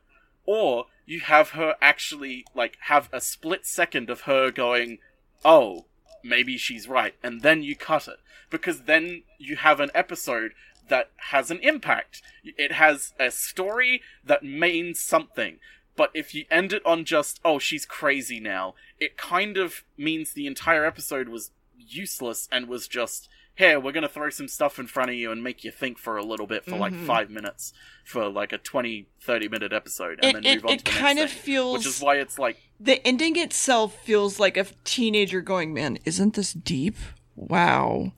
[0.47, 4.99] or you have her actually like have a split second of her going
[5.45, 5.85] oh
[6.25, 8.19] maybe she's right and then you cut it.
[8.49, 10.53] Because then you have an episode
[10.89, 12.23] that has an impact.
[12.45, 15.59] It has a story that means something.
[15.97, 20.33] But if you end it on just oh she's crazy now it kind of means
[20.33, 24.79] the entire episode was useless and was just here we're going to throw some stuff
[24.79, 27.07] in front of you and make you think for a little bit for like Mhm.
[27.07, 27.73] 5 minutes
[28.05, 30.85] for like a 20 30 minute episode and It, then it, move on it to
[30.85, 34.39] the kind next of thing, feels which is why it's like the ending itself feels
[34.39, 36.97] like a teenager going, "Man, isn't this deep?
[37.35, 38.13] Wow."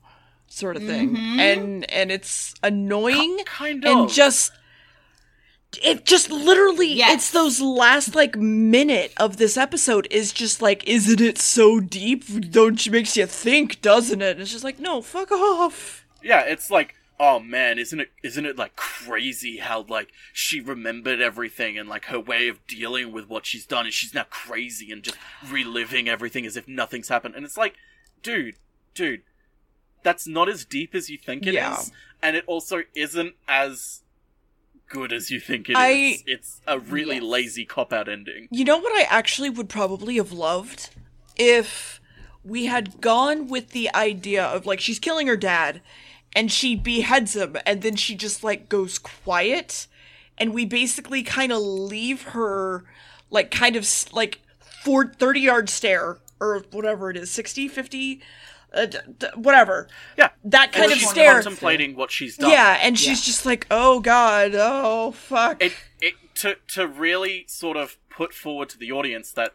[0.51, 1.15] sort of thing.
[1.15, 1.39] Mhm.
[1.39, 4.51] And and it's annoying kind of and just
[5.83, 7.13] it just literally Yes.
[7.15, 12.23] it's those last like minute of this episode is just like isn't it so deep
[12.51, 16.41] don't you makes you think doesn't it and it's just like no fuck off Yeah,
[16.41, 21.77] it's like, oh man, isn't it isn't it like crazy how like she remembered everything
[21.77, 25.03] and like her way of dealing with what she's done is she's now crazy and
[25.03, 25.17] just
[25.49, 27.35] reliving everything as if nothing's happened.
[27.35, 27.75] And it's like,
[28.23, 28.55] dude,
[28.95, 29.21] dude,
[30.03, 31.81] that's not as deep as you think it is, Yeah.
[32.23, 34.01] and it also isn't as
[34.89, 35.77] good as you think it is.
[35.77, 37.23] I- It's a really Yes.
[37.23, 38.47] lazy cop out ending.
[38.51, 40.89] you know what i actually would probably have loved
[41.37, 42.01] if
[42.43, 45.81] we had gone with the idea of like she's killing her dad
[46.35, 49.87] and she beheads him and then she just like goes quiet
[50.37, 52.83] and we basically kind of leave her
[53.29, 54.39] like kind of like
[54.83, 58.21] for 30 yard stare or whatever it is 60 50
[58.73, 62.49] uh, d- d- whatever Yeah, that kind Or of she's stare contemplating what she's done.
[62.51, 67.77] yeah and she's just like oh god oh fuck it it to to really sort
[67.77, 69.53] of put forward to the audience that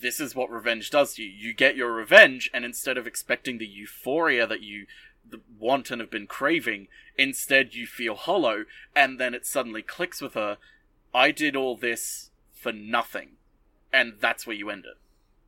[0.00, 1.28] this is what revenge does to you.
[1.30, 4.86] You get your revenge, and instead of expecting the euphoria that you
[5.60, 8.64] want and have been craving, instead you feel hollow,
[8.96, 10.58] and then it suddenly clicks with her.
[11.14, 13.36] I did all this for nothing,
[13.92, 14.96] and that's where you end it.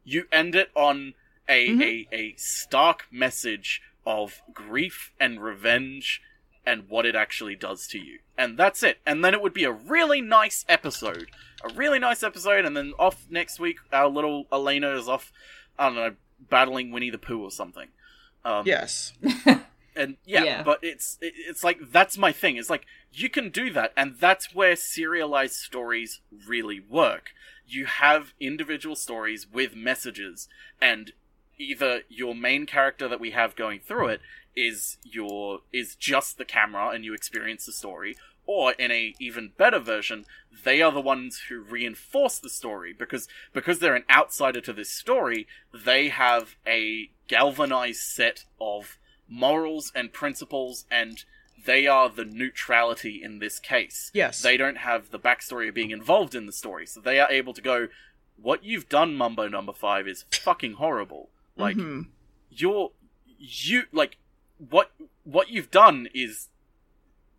[0.05, 1.14] You end it on
[1.48, 6.20] a a, a stark message of grief and revenge
[6.66, 8.18] and what it actually does to you.
[8.38, 8.98] And that's it.
[9.07, 11.30] And then it would be a really nice episode.
[11.64, 15.33] A really nice episode, and then off next week, our little Elaina is off,
[15.78, 16.14] I don't know,
[16.50, 17.88] battling Winnie the Pooh or something.
[18.44, 19.14] Um, yes
[19.96, 20.62] and yeah, Yeah.
[20.62, 22.57] but it's it's like that's my thing.
[22.59, 27.30] It's like you can do that, and that's where serialized stories really work.
[27.66, 30.48] You have individual stories with messages,
[30.83, 31.12] and
[31.58, 34.20] either your main character that we have going through it
[34.56, 39.52] is your is just the camera, and you experience the story, or in a even
[39.56, 40.24] better version,
[40.64, 44.90] they are the ones who reinforce the story because because they're an outsider to this
[44.90, 51.24] story, they have a galvanized set of morals and principles and
[51.64, 54.10] they are the neutrality in this case.
[54.12, 54.42] Yes.
[54.42, 57.54] They don't have the backstory of being involved in the story, so they are able
[57.54, 57.88] to go,
[58.36, 61.30] What you've done, Mumbo number five, is fucking horrible.
[61.56, 62.08] Like Mhm.
[62.50, 62.92] you're
[63.38, 64.16] you like
[64.58, 64.92] what
[65.24, 66.48] what you've done is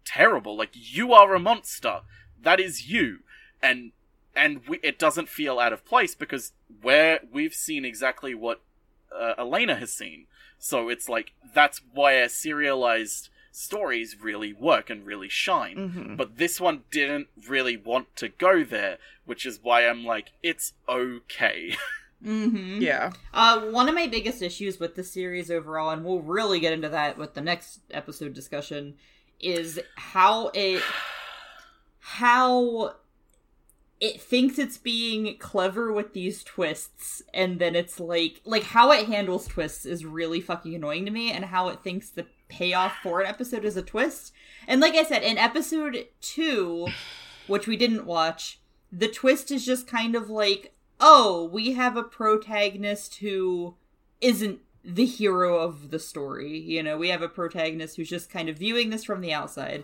[0.03, 0.55] terrible.
[0.55, 2.01] Like you are a monster.
[2.41, 3.19] That is you.
[3.61, 3.91] And
[4.35, 8.61] and we, it doesn't feel out of place because where we've seen exactly what
[9.11, 10.27] uh, Elaina has seen.
[10.59, 15.75] So it's like that's where serialized stories really work and really shine.
[15.77, 16.17] Mhm.
[16.17, 20.73] But this one didn't really want to go there, which is why I'm like, it's
[20.89, 21.75] okay.
[22.23, 22.81] Mm-hmm.
[22.81, 26.73] yeah Uh, one of my biggest issues with the series overall, and we'll really get
[26.73, 28.95] into that with the next episode discussion,
[29.39, 30.81] is how it
[31.99, 32.95] how
[33.99, 39.07] it thinks it's being clever with these twists and then it's like like how it
[39.07, 43.21] handles twists is really fucking annoying to me and how it thinks the payoff for
[43.21, 44.31] an episode is a twist
[44.67, 46.87] and like i said in episode 2
[47.47, 48.59] which we didn't watch
[48.91, 53.75] the twist is just kind of like oh we have a protagonist who
[54.21, 56.97] isn't the hero of the story you know?
[56.97, 59.83] We have a protagonist who's just kind of viewing this from the outside.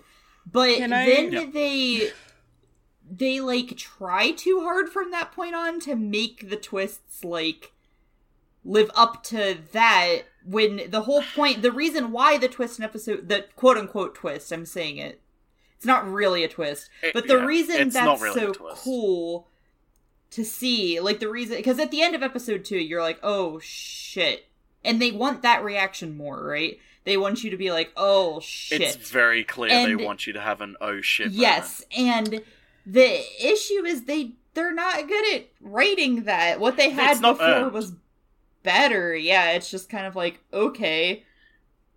[0.49, 1.45] But Can I- then Yeah.
[1.51, 2.11] they
[3.13, 7.73] they like try too hard from that point on to make the twists like
[8.63, 13.27] live up to that when the whole point the reason why the twist in episode
[13.27, 15.19] the quote unquote twist i'm saying it
[15.75, 19.47] it's not really a twist It- but the yeah, reason that's really so cool
[20.31, 23.59] to see like the reason because at the end of episode two you're like oh
[23.59, 24.45] shit
[24.83, 28.81] and they want that reaction more right they want you to be like oh shit
[28.81, 31.27] It's very clear And- they want you to have an oh shit.
[31.27, 31.41] moment.
[31.41, 32.41] Yes, and
[32.85, 36.59] the issue is they they're not good at writing that.
[36.59, 37.71] What they had before earned.
[37.73, 37.93] was
[38.63, 39.15] better.
[39.15, 41.23] Yeah, it's just kind of like okay.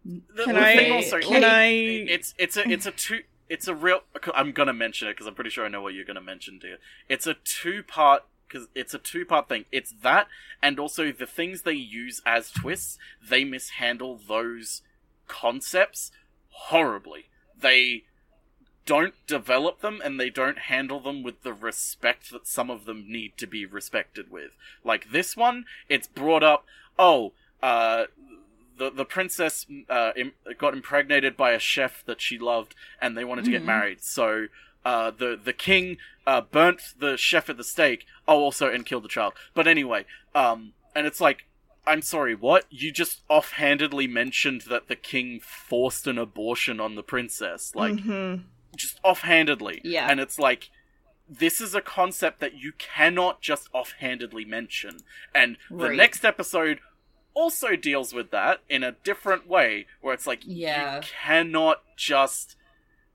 [0.04, 3.20] The, Can the I- thing also, can I- It's it's a it's a two.
[3.48, 4.00] It's a real.
[4.34, 6.78] I'm gonna mention it because I'm pretty sure I know what you're gonna mention, Deer.
[7.08, 9.64] It's a two part because it's a two part thing.
[9.72, 10.28] It's that,
[10.62, 12.98] and also the things they use as twists.
[13.26, 14.82] They mishandle those
[15.28, 16.10] concepts
[16.48, 17.28] horribly.
[17.58, 18.04] They
[18.86, 23.04] don't develop them and they don't handle them with the respect that some of them
[23.08, 24.50] need to be respected with.
[24.84, 26.66] Like this one, it's brought up,
[26.98, 27.32] oh,
[27.62, 28.04] uh,
[28.76, 33.24] the the princess uh, Im- got impregnated by a chef that she loved, and they
[33.24, 33.66] wanted to get Mhm.
[33.66, 34.02] married.
[34.02, 34.46] So
[34.84, 35.96] uh, the the king
[36.26, 38.06] uh, burnt the chef at the stake.
[38.26, 39.34] Oh, also and killed the child.
[39.54, 41.46] But anyway, um, and it's like,
[41.86, 42.64] I'm sorry, what?
[42.70, 48.44] You just offhandedly mentioned that the king forced an abortion on the princess, like Mhm.
[48.76, 49.80] just offhandedly.
[49.84, 50.08] Yeah.
[50.10, 50.70] and it's like.
[51.26, 54.98] This is a concept that you cannot just offhandedly mention.
[55.34, 56.80] And the next episode
[57.34, 60.96] also deals with that in a different way, where it's like Yeah.
[60.96, 62.56] you cannot just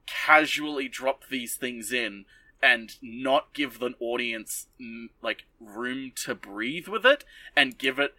[0.06, 2.26] casually drop these things in
[2.62, 7.24] and not give the audience mm, like room to breathe with it
[7.56, 8.16] and give it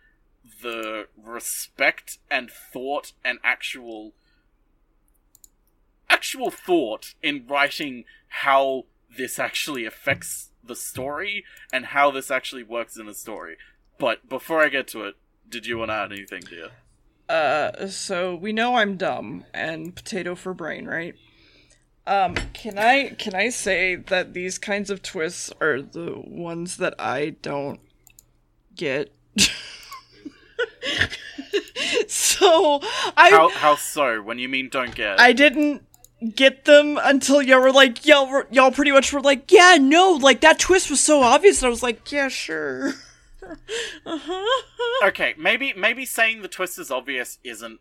[0.62, 4.12] the respect and thought and actual
[6.08, 8.84] actual thought in writing how
[9.16, 13.56] this actually affects the story and how this actually works in a story.
[13.98, 15.16] But before I get to it,
[15.50, 16.70] did you want to add anything, Deer?
[17.28, 21.14] Uh, so we know I'm dumb and potato for brain, right?
[22.06, 26.94] Um, can I can I say that these kinds of twists are the ones that
[26.98, 27.78] I don't
[28.74, 29.14] get?
[32.08, 32.80] so
[33.16, 34.22] I How how so?
[34.22, 35.20] When you mean don't get?
[35.20, 35.84] I didn't
[36.34, 40.18] get them until y'all were like y'all were, y'all pretty much were like yeah no
[40.20, 42.94] like that twist was so obvious and I was like yeah sure.
[44.06, 45.08] uh-huh.
[45.08, 47.80] okay, maybe maybe saying the twist is obvious isn't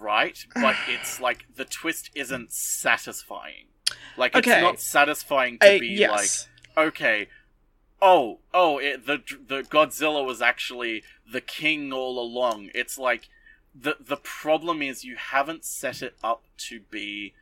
[0.00, 3.66] right, but it's like the twist isn't satisfying.
[4.16, 6.48] Like it's not satisfying to I- be yes.
[6.76, 7.28] like, okay,
[8.00, 12.70] oh oh, it, the the Godzilla was actually the king all along.
[12.74, 13.28] It's like
[13.74, 17.34] the the problem is you haven't set it up to be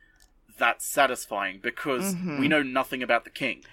[0.59, 2.39] that satisfying because Mhm.
[2.39, 3.63] we know nothing about the king.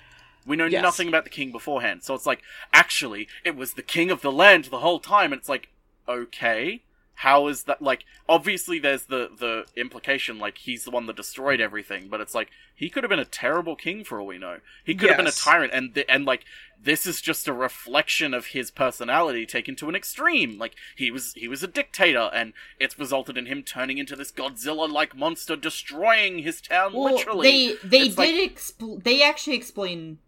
[0.47, 0.83] We know Yes.
[0.83, 2.03] nothing about the king beforehand.
[2.03, 2.41] So it's like,
[2.73, 5.33] actually, it was the king of the land the whole time.
[5.33, 5.69] And it's like,
[6.09, 6.83] okay,
[7.15, 7.83] how is that?
[7.83, 12.09] Like, obviously, there's the, the implication, like, he's the one that destroyed everything.
[12.09, 14.59] But it's like, he could have been a terrible king for all we know.
[14.85, 15.75] He could have been a tyrant.
[15.75, 16.45] And, and like,
[16.83, 20.59] this is just a reflection of his personality taken to an extreme.
[20.59, 22.31] Like, he was, he was a dictator.
[22.33, 27.77] And it's resulted in him turning into this Godzilla-like monster, destroying his town Well, literally.
[27.83, 30.19] they they It's like- did expl- they actually explain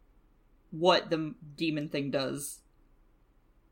[0.72, 2.58] what the demon thing does.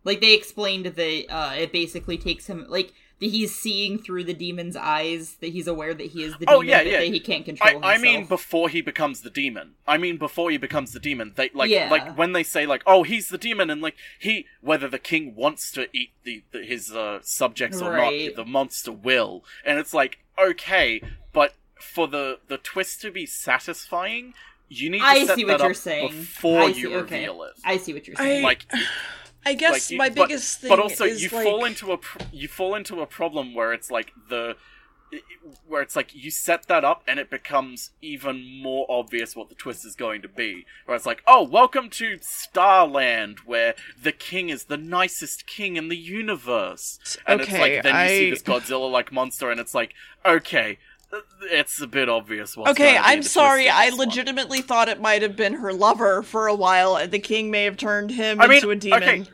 [0.04, 4.32] Like they explained that uh, it basically takes him like that he's seeing through the
[4.32, 6.98] demon's eyes that he's aware that he is the Oh, demon yeah, yeah.
[7.00, 9.72] that he can't I, control I mean before he becomes the demon.
[9.86, 11.32] I mean before he becomes the demon.
[11.36, 11.90] They like Yeah.
[11.90, 15.34] like when they say like oh he's the demon and like he whether the king
[15.34, 18.28] wants to eat the, the his uh, subjects or Right.
[18.28, 19.44] not the monster will.
[19.66, 21.02] And it's like okay,
[21.34, 24.32] but for the the twist to be satisfying,
[24.70, 26.08] you need to I set see that what you're up saying.
[26.10, 27.18] before I you see, okay.
[27.26, 27.52] reveal it.
[27.64, 28.42] I see what you're I- saying.
[28.44, 28.66] Like
[29.46, 31.92] I guess like, you- my but- biggest thing but also is you like, fall into
[31.92, 34.56] a pr- you fall into a problem where it's like the
[35.66, 39.56] where it's like you set that up and it becomes even more obvious what the
[39.56, 44.50] twist is going to be where it's like oh welcome to starland where the king
[44.50, 48.88] is the nicest king in the universe and it's like then you see this godzilla
[48.88, 49.94] like monster and it's like
[50.24, 50.78] okay
[51.42, 53.68] it's a bit obvious what's Okay, I'm sorry.
[53.68, 54.08] I this one.
[54.08, 57.64] legitimately thought it might have been her lover for a while, and the king may
[57.64, 59.02] have turned him I mean, into a demon.
[59.02, 59.24] okay.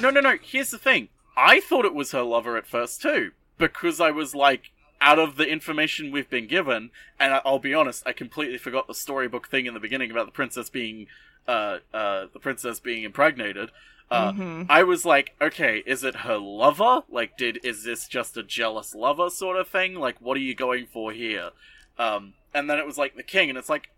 [0.00, 0.36] No, no, no.
[0.42, 1.08] Here's the thing.
[1.36, 4.70] I thought it was her lover at first too, because I was like,
[5.00, 8.94] out of the information we've been given, and I'll be honest, I completely forgot the
[8.94, 11.08] storybook thing in the beginning about the princess being,
[11.48, 13.70] uh, uh, the princess being impregnated.
[14.12, 14.66] Uh, Mhm.
[14.68, 17.02] I was like, okay, is it her lover?
[17.08, 19.94] Like, did is this just a jealous lover sort of thing?
[19.94, 21.50] Like, what are you going for here?
[21.98, 23.88] Um, and then it was like the king, and it's like,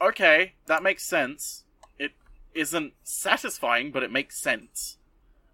[0.00, 1.64] okay, that makes sense.
[1.98, 2.12] It
[2.54, 4.96] isn't satisfying, but it makes sense.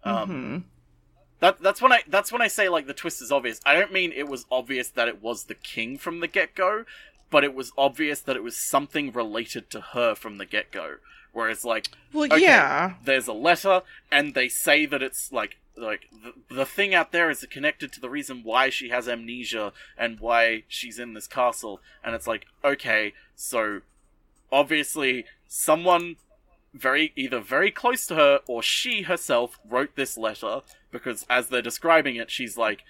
[0.03, 0.63] Um, Mhm.
[1.41, 3.59] that that's when I that's when I say like the twist is obvious.
[3.65, 6.85] I don't mean it was obvious that it was the king from the get go,
[7.29, 10.97] but it was obvious that it was something related to her from the get go.
[11.35, 12.93] Whereas like Well, okay, yeah.
[13.03, 13.81] there's a letter
[14.11, 17.99] and they say that it's like like the, the thing out there is connected to
[17.99, 22.45] the reason why she has amnesia and why she's in this castle and it's like
[22.63, 23.81] okay so
[24.53, 26.15] obviously someone
[26.73, 30.61] very either very close to her or she herself wrote this letter
[30.95, 32.83] because as they're describing it, she's like,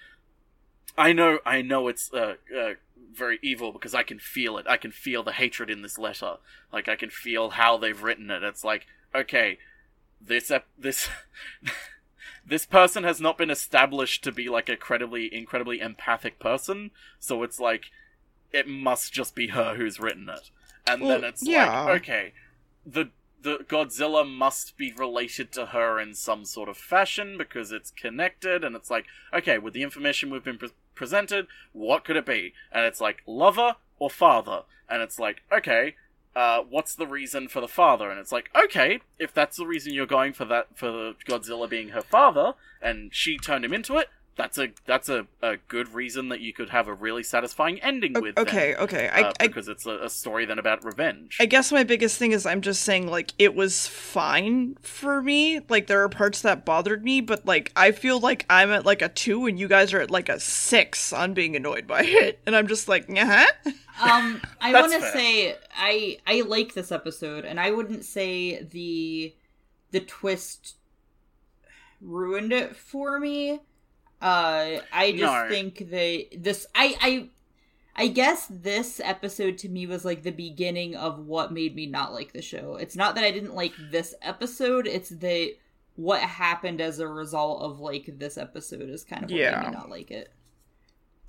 [0.96, 2.72] "I know, I know it's uh, uh,
[3.12, 4.66] very evil because I can feel it.
[4.68, 6.36] I can feel the hatred in this letter.
[6.72, 8.42] Like I can feel how they've written it.
[8.42, 9.58] It's like, okay,
[10.20, 11.08] this ep- this."
[12.46, 17.42] this person has not been established to be like a incredibly incredibly empathic person so
[17.42, 17.86] it's like
[18.52, 20.50] it must just be her who's written it
[20.86, 21.82] and Well, then it's yeah.
[21.82, 22.32] like okay
[22.84, 23.10] the
[23.46, 28.76] Godzilla must be related to her in some sort of fashion because it's connected and
[28.76, 32.84] it's like okay with the information we've been pre- presented what could it be and
[32.84, 35.94] it's like lover or father and it's like okay
[36.36, 38.10] uh, what's the reason for the father?
[38.10, 41.88] And it's like, okay, if that's the reason you're going for that for Godzilla being
[41.88, 46.28] her father, and she turned him into it, that's a that's a, a good reason
[46.28, 48.34] that you could have a really satisfying ending O- with.
[48.34, 49.08] then, okay, okay.
[49.08, 51.38] I, uh, I because it's a, a story then about revenge.
[51.40, 55.60] I guess my biggest thing is I'm just saying like it was fine for me.
[55.68, 59.00] Like there are parts that bothered me, but like I feel like I'm at like
[59.00, 62.38] a two and you guys are at like a six on being annoyed by it,
[62.46, 63.46] and I'm just like, yeah.
[64.02, 69.34] Um, I want to say I I like this episode, and I wouldn't say the
[69.92, 70.74] the twist
[72.02, 73.60] ruined it for me.
[74.20, 75.46] Uh, I just No.
[75.48, 77.28] think they this I I
[77.98, 82.12] I guess this episode to me was like the beginning of what made me not
[82.12, 82.76] like the show.
[82.76, 85.56] It's not that I didn't like this episode; it's the
[85.96, 89.60] what happened as a result of like this episode is kind of what Yeah.
[89.60, 90.30] made me not like it.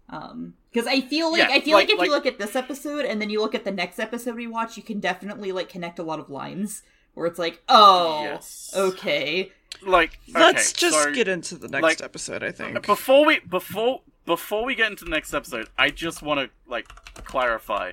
[0.10, 2.40] Um, because I feel like Yeah, I feel like, like- if like- you look at
[2.40, 5.52] this episode and then you look at the next episode we watch, you can definitely
[5.52, 6.84] like connect a lot of lines
[7.14, 8.72] where it's like, oh, Yes.
[8.76, 12.43] okay, like, okay, Let's just so get into the next like, episode.
[12.43, 12.86] I think.
[12.86, 16.88] before we before before we get into the next episode, I just want to like
[17.25, 17.91] clarify.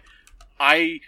[0.59, 1.01] I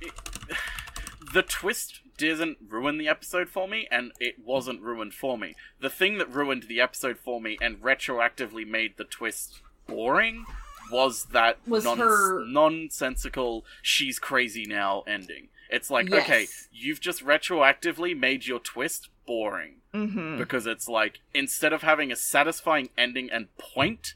[1.32, 5.54] the twist didn't ruin the episode for me, and it wasn't ruined for me.
[5.80, 10.44] The thing that ruined the episode for me and retroactively made the twist boring
[10.92, 15.48] was that Was non- her- nonsensical "she's crazy now" ending.
[15.70, 16.24] It's like, Yes.
[16.24, 20.38] okay, you've just retroactively made your twist boring mm-hmm.
[20.38, 24.14] because it's like instead of having a satisfying ending and point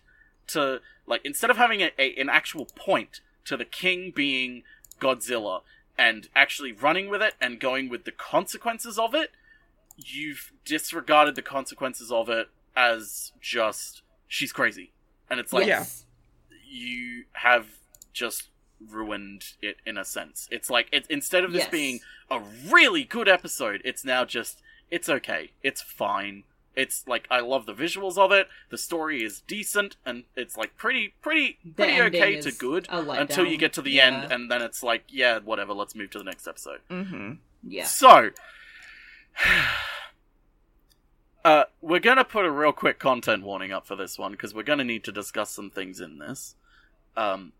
[0.49, 4.63] to like instead of having a, a, an actual point to the king being
[5.01, 5.61] Godzilla
[5.99, 9.31] and actually running with it and going with the consequences of it,
[9.97, 14.93] you've disregarded the consequences of it as just she's crazy.
[15.31, 16.07] And it's like yes.
[16.67, 17.67] you have
[18.13, 18.49] just
[18.91, 20.49] ruined it in a sense.
[20.51, 21.71] It's like it, instead of this Yes.
[21.71, 22.01] being
[22.31, 24.61] a really good episode, it's now just
[24.91, 25.51] it's okay.
[25.63, 26.45] It's fine.
[26.77, 28.49] It's like I love the visuals of it.
[28.71, 33.57] The story is decent and it's like pretty pretty pretty okay to good until you
[33.57, 34.07] get to the Yeah.
[34.23, 36.81] end and then it's like yeah, whatever, let's move to the next episode.
[36.91, 37.35] Mm-hmm.
[37.69, 38.31] yeah, So,
[41.45, 44.63] uh, we're gonna put a real quick content warning up for this one because we're
[44.63, 46.55] gonna need to discuss some things in this.
[47.17, 47.53] Um,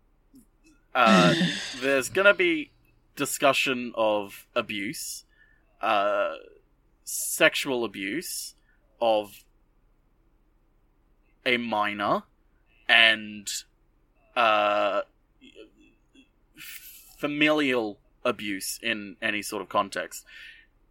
[0.93, 1.33] uh,
[1.81, 2.71] there's gonna be
[3.15, 5.25] discussion of abuse,
[5.81, 6.35] uh,
[7.05, 8.55] sexual abuse
[8.99, 9.45] of
[11.45, 12.23] a minor,
[12.89, 13.47] and
[14.35, 15.01] uh,
[17.17, 20.25] familial abuse in any sort of context.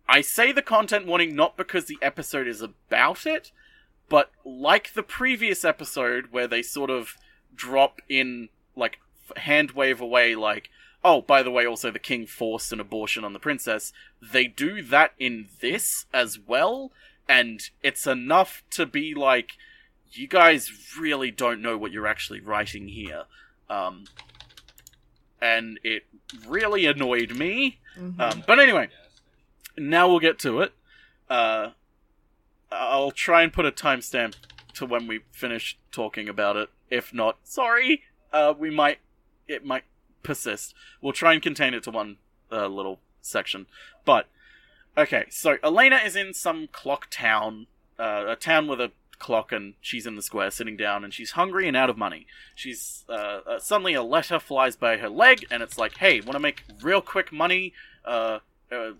[0.08, 3.50] I say the content warning not because the episode is about it,
[4.08, 7.16] but like the previous episode where they sort of
[7.54, 8.98] drop in, like,
[9.36, 10.70] hand wave away, like,
[11.05, 13.92] oh, by the way, also the king forced an abortion on the princess.
[14.22, 16.90] They do that in this as well,
[17.28, 19.52] and it's enough to be like,
[20.11, 23.24] you guys really don't know what you're actually writing here.
[23.68, 24.05] Um,
[25.40, 26.05] and it
[26.46, 27.78] really annoyed me.
[27.98, 28.20] Mm-hmm.
[28.20, 28.88] Um, but anyway,
[29.76, 30.72] now we'll get to it.
[31.28, 31.70] Uh,
[32.70, 34.34] I'll try and put a timestamp
[34.74, 36.70] to when we finish talking about it.
[36.90, 38.02] If not, sorry,
[38.32, 38.98] uh, we might
[39.46, 39.84] it might
[40.24, 40.74] persist.
[41.00, 42.16] We'll try and contain it to one
[42.50, 43.66] uh, little section.
[44.04, 44.26] But
[44.98, 47.66] okay, so Elaina is in some clock town,
[47.98, 51.32] uh, a town with a clock, and she's in the square sitting down, and she's
[51.32, 52.26] hungry and out of money.
[52.56, 53.12] She's uh,
[53.46, 56.64] uh, suddenly a letter flies by her leg, and it's like, "Hey, want to make
[56.82, 57.72] real quick money?
[58.04, 58.40] Uh,
[58.72, 58.92] uh,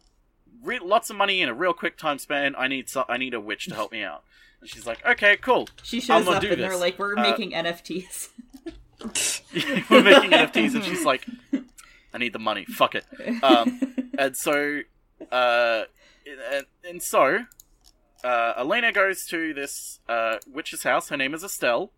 [0.63, 2.55] re- lots of money in a real quick time span.
[2.57, 4.23] I need so- I need a witch to help me out."
[4.61, 5.69] And she's like, "Okay, cool.
[5.83, 8.29] she shows up and they're like, we're making NFTs.
[9.91, 11.27] We're making NFTs," and she's like,
[12.13, 12.65] "I need the money.
[12.65, 13.05] Fuck it."
[13.43, 13.81] Um,
[14.19, 14.81] and so,
[15.31, 15.83] uh,
[16.53, 17.41] and, and so,
[18.23, 21.09] uh, Elaina goes to this uh, witch's house.
[21.09, 21.93] Her name is Estelle,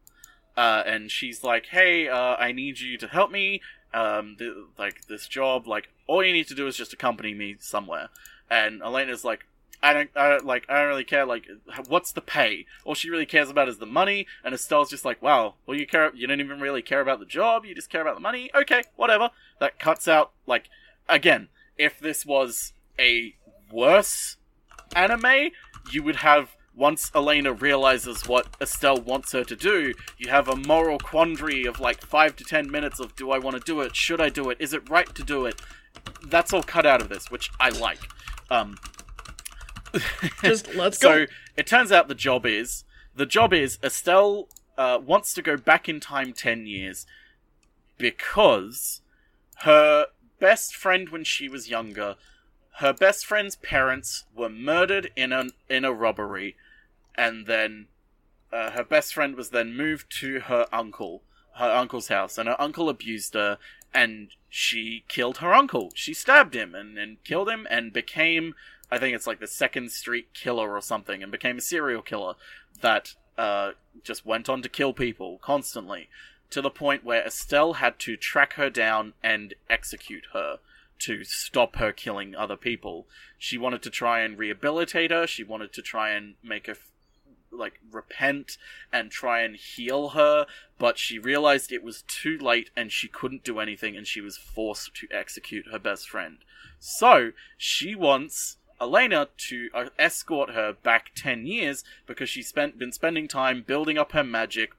[0.57, 3.61] uh, and she's like, "Hey, uh, I need you to help me.
[3.95, 5.67] Um, th- like this job.
[5.67, 8.09] Like all you need to do is just accompany me somewhere."
[8.51, 9.47] And Elaina's like,
[9.83, 10.65] I don't, I don't like.
[10.69, 11.25] I don't really care.
[11.25, 11.47] Like,
[11.89, 12.67] what's the pay?
[12.85, 14.27] All she really cares about is the money.
[14.45, 15.55] And Estelle's just like, wow.
[15.67, 16.15] Well, you care.
[16.15, 17.65] You don't even really care about the job.
[17.65, 18.51] You just care about the money.
[18.55, 19.31] Okay, whatever.
[19.61, 20.33] That cuts out.
[20.47, 20.69] Like,
[21.09, 21.49] again,
[21.79, 23.35] if this was a
[23.71, 24.37] worse
[24.95, 25.51] anime,
[25.91, 30.57] you would have once Elaina realizes what Estelle wants her to do, you have a
[30.57, 33.97] moral quandary of like five to ten minutes of do I want to do it?
[33.97, 34.59] Should I do it?
[34.61, 35.61] Is it right to do it?
[36.27, 38.01] That's all cut out of this, which I like.
[38.51, 38.77] Um,
[40.43, 41.33] Just let's so go.
[41.57, 42.85] it turns out the job is
[43.15, 47.07] the job is Estelle uh, wants to go back in time ten years
[47.99, 49.01] because
[49.61, 50.07] her
[50.39, 52.17] best friend when she was younger,
[52.77, 56.57] her best friend's parents were murdered in a in a robbery,
[57.15, 57.87] and then
[58.53, 61.23] uh, her best friend was then moved to her uncle,
[61.55, 63.59] her uncle's house, and her uncle abused her,
[63.95, 65.91] and she killed her uncle.
[65.95, 68.55] She stabbed him and, and killed him, and became,
[68.91, 72.35] I think it's like the Second Street Killer or something, and became a serial killer
[72.81, 73.73] that uh,
[74.03, 76.09] just went on to kill people constantly,
[76.51, 80.59] to the point where Estelle had to track her down and execute her
[80.99, 83.07] to stop her killing other people.
[83.39, 85.27] She wanted to try and rehabilitate her.
[85.27, 86.91] She wanted to try and make her f-
[87.51, 88.59] like repent
[88.93, 90.47] and try and heal her,
[90.79, 94.37] but she realized it was too late and she couldn't do anything and she was
[94.37, 96.39] forced to execute her best friend.
[96.79, 102.93] So, she wants Elaina to uh, escort her back 10 years because she's spent been
[102.93, 104.73] spending time building up her magic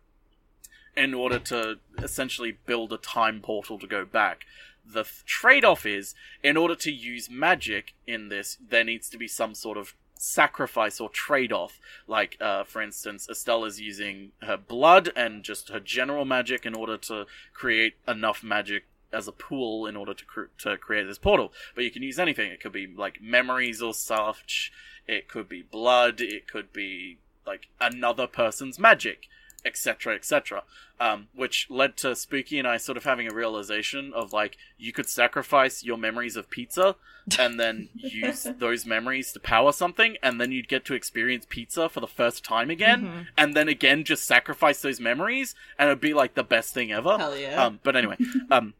[0.95, 4.45] in order to essentially build a time portal to go back.
[4.85, 9.17] The th- trade off is, in order to use magic in this, there needs to
[9.17, 11.79] be some sort of sacrifice or trade off.
[12.07, 16.73] Like, uh, for instance, Estelle is using her blood and just her general magic in
[16.73, 21.17] order to create enough magic as a pool in order to cr- to create this
[21.17, 21.51] portal.
[21.75, 22.51] But you can use anything.
[22.51, 24.71] It could be like memories or such.
[25.07, 26.19] It could be blood.
[26.21, 29.27] It could be like another person's magic
[29.65, 30.63] etc., etc.
[30.99, 34.93] Um, which led to Spooky and I sort of having a realization of like you
[34.93, 36.95] could sacrifice your memories of pizza
[37.37, 41.89] and then use those memories to power something, and then you'd get to experience pizza
[41.89, 43.21] for the first time again, Mm-hmm.
[43.37, 47.17] and then again just sacrifice those memories, and it'd be like the best thing ever.
[47.17, 47.61] Hell yeah.
[47.65, 48.15] Um, but anyway,
[48.49, 48.73] um,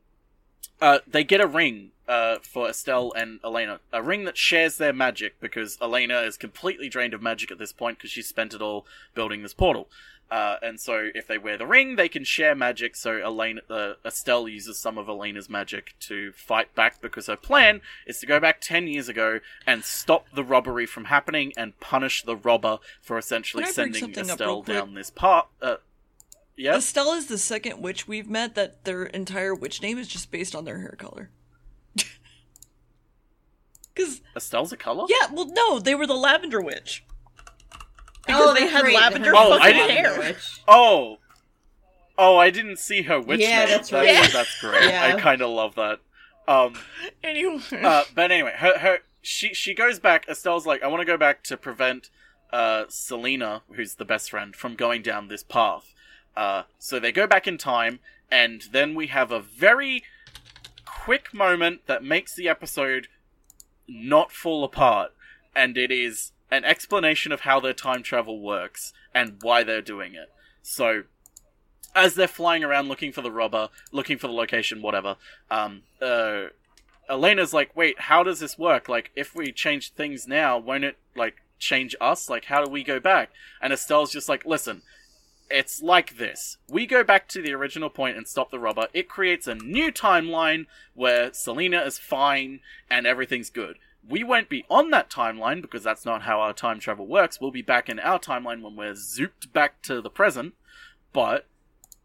[0.82, 3.80] uh, they get a ring uh, for Estelle and Elaina.
[3.92, 7.74] A ring that shares their magic because Elaina is completely drained of magic at this
[7.74, 9.90] point because she spent it all building this portal.
[10.30, 12.96] Uh, and so if they wear the ring, they can share magic.
[12.96, 17.82] So Elaina, uh, Estelle uses some of Elaina's magic to fight back because her plan
[18.06, 22.24] is to go back 10 years ago and stop the robbery from happening and punish
[22.24, 25.46] the robber for essentially Can I bring sending Estelle down this path.
[25.62, 25.78] Uh,
[26.58, 26.76] yeah?
[26.78, 30.54] Estelle is the second witch we've met that their entire witch name is just based
[30.56, 31.30] on their hair color.
[33.94, 35.06] Because Estelle's a color?
[35.10, 37.04] yeah, well, no, they were the lavender witch.
[37.74, 37.82] oh,
[38.28, 40.20] Because they had right, lavender her Oh, I fucking didn't- hair.
[40.20, 40.62] Witch.
[40.68, 41.18] Oh,
[42.18, 43.70] oh, I didn't see her witch Yeah, name.
[43.70, 44.06] that's right.
[44.06, 44.84] That's, that's great.
[44.90, 45.16] Yeah.
[45.16, 46.00] I kind of love that.
[46.48, 46.76] Um,
[47.24, 50.26] Anyway, uh, but anyway, her, her she she goes back.
[50.28, 52.10] Estelle's like, I want to go back to prevent
[52.54, 55.94] uh, Selena, who's the best friend, from going down this path.
[56.38, 60.04] Uh, so they go back in time, and then we have a very
[60.86, 63.08] quick moment that makes the episode
[63.88, 65.14] not fall apart,
[65.56, 70.14] and it is an explanation of how their time travel works and why they're doing
[70.14, 70.32] it.
[70.62, 71.04] So,
[71.96, 75.16] as they're flying around looking for the robber, looking for the location, whatever,
[75.50, 76.50] um, uh,
[77.10, 78.88] Elaina's like, wait, how does this work?
[78.88, 82.30] Like, if we change things now, won't it, like, change us?
[82.30, 83.32] Like, how do we go back?
[83.60, 84.84] And Estelle's just like, listen,
[85.50, 86.58] it's like this.
[86.70, 88.88] We go back to the original point and stop the robber.
[88.94, 93.78] It creates a new timeline where Selena is fine and everything's good.
[94.08, 97.42] We won't be on that timeline because that's not how our time travel works.
[97.42, 100.54] We'll be back in our timeline when we're zooped back to the present.
[101.12, 101.46] But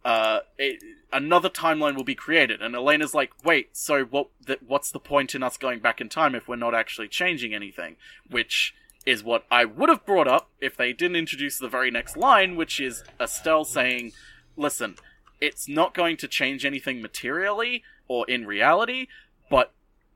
[0.04, 0.82] uh, it,
[1.12, 2.60] another timeline will be created.
[2.60, 4.28] And Elaina's like, wait, so what?
[4.46, 7.54] Th- what's the point in us going back in time if we're not actually changing
[7.54, 7.96] anything?
[8.28, 8.74] Which
[9.04, 12.56] is what I would have brought up if they didn't introduce the very next line,
[12.56, 14.12] which is Estelle saying,
[14.56, 14.96] listen,
[15.40, 19.08] it's not going to change anything materially or in reality,
[19.50, 19.72] but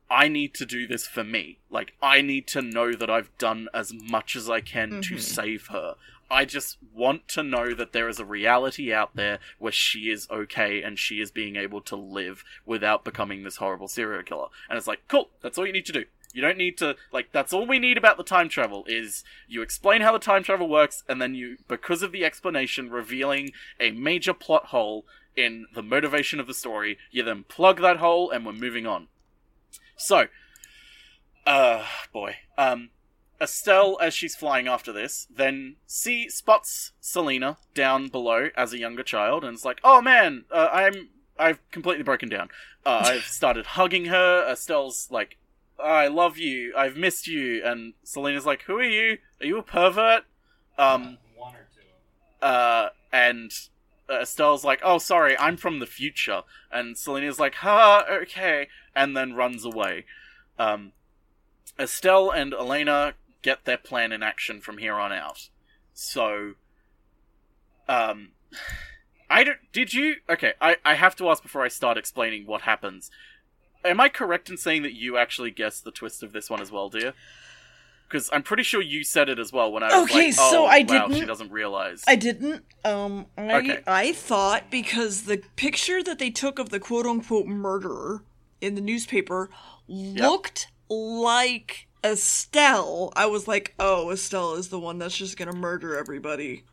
[0.09, 1.59] I need to do this for me.
[1.69, 5.19] Like, I need to know that I've done as much as I can to Mhm.
[5.19, 5.95] save her.
[6.29, 10.29] I just want to know that there is a reality out there where she is
[10.29, 14.47] okay and she is being able to live without becoming this horrible serial killer.
[14.69, 16.05] And it's like, cool, that's all you need to do.
[16.37, 19.63] You don't need to, like, that's all we need about the time travel is you
[19.63, 23.89] explain how the time travel works, and then you, because of the explanation revealing a
[23.89, 25.03] major plot hole
[25.35, 29.07] in the motivation of the story, you then plug that hole and we're moving on.
[29.95, 30.27] So,
[31.47, 31.83] uh,
[32.13, 32.91] boy, um,
[33.41, 39.01] Estelle, as she's flying after this, then see spots Selena down below as a younger
[39.01, 41.09] child, and it's like, "Oh man, uh, I'm
[41.39, 42.49] I've completely broken down.
[42.85, 44.45] Uh, I've started hugging her.
[44.47, 45.37] Estelle's like,
[45.79, 46.73] I love you.
[46.75, 49.17] I've missed you." And Selena's like, "Who are you?
[49.41, 50.23] Are you a pervert?"
[50.77, 52.45] Um, One or two.
[52.45, 53.51] uh, and
[54.09, 59.15] uh, Estelle's like, "Oh, sorry, I'm from the future," and Selena's like, "Ha, okay," and
[59.15, 60.05] then runs away.
[60.59, 60.93] Um,
[61.79, 65.49] Estelle and Elaina get their plan in action from here on out.
[65.93, 66.53] So,
[67.87, 68.29] um,
[69.29, 69.59] I don't.
[69.73, 70.15] Did you?
[70.29, 73.11] Okay, I I have to ask before I start explaining what happens.
[73.87, 76.71] Am I correct in saying that you actually guessed the twist of this one as
[76.71, 77.13] well, Deer?
[78.07, 80.63] Because I'm pretty sure you said it as well when I was Okay, like, so
[80.63, 82.63] "Oh, I wow, didn't- she doesn't realize." I didn't.
[82.85, 83.79] Um, I Okay.
[83.85, 88.23] I thought because the picture that they took of the quote unquote murderer
[88.61, 89.49] in the newspaper
[89.87, 93.11] looked like Estelle.
[93.15, 96.63] I was like, oh, Estelle is the one that's just gonna murder everybody.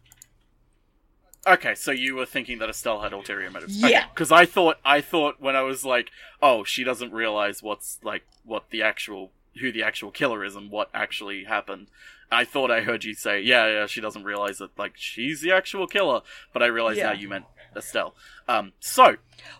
[1.46, 3.76] Okay, so you were thinking that Estelle had ulterior motives.
[3.76, 4.06] Yeah.
[4.08, 8.22] Because I thought I thought when I was like, oh, she doesn't realize what's like
[8.44, 9.30] what the actual
[9.60, 11.88] who the actual killer is and what actually happened.
[12.32, 15.52] I thought I heard you say, yeah, yeah, she doesn't realize that like she's the
[15.52, 16.22] actual killer,
[16.52, 17.08] but I realized Yeah.
[17.08, 17.44] now you meant
[17.76, 18.14] Estelle.
[18.48, 19.16] Um, so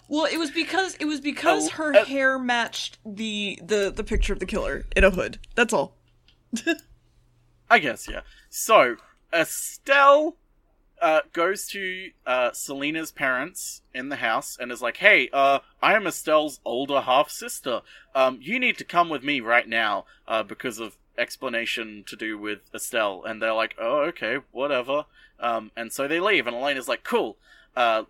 [0.08, 4.04] Well, it was because it was because Oh, her uh- hair matched the the the
[4.04, 5.38] picture of the killer in a hood.
[5.54, 5.94] That's all.
[7.70, 8.20] I guess yeah.
[8.48, 8.96] So
[9.32, 10.36] Estelle
[11.04, 15.94] uh, goes to uh, Selena's parents in the house and is like, "Hey, uh, I
[15.94, 17.82] am Estelle's older half sister.
[18.14, 22.38] Um, you need to come with me right now uh, because of explanation to do
[22.38, 25.04] with Estelle." And they're like, "Oh, okay, whatever."
[25.38, 27.36] Um, and so they leave, and Elaina's like, "Cool."
[27.76, 28.04] Uh,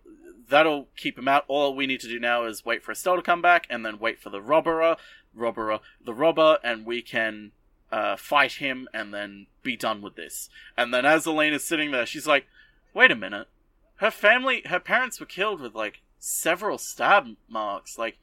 [0.48, 1.44] that'll keep him out.
[1.48, 3.98] All we need to do now is wait for Estelle to come back, and then
[3.98, 4.96] wait for the robber,
[5.34, 7.50] robber, the robber, and we can
[7.90, 10.48] uh, fight him and then be done with this.
[10.76, 12.46] And then as Elaina's sitting there, she's like,
[12.94, 13.48] wait a minute.
[13.96, 17.98] Her family, her parents were killed with like several stab marks.
[17.98, 18.18] Like,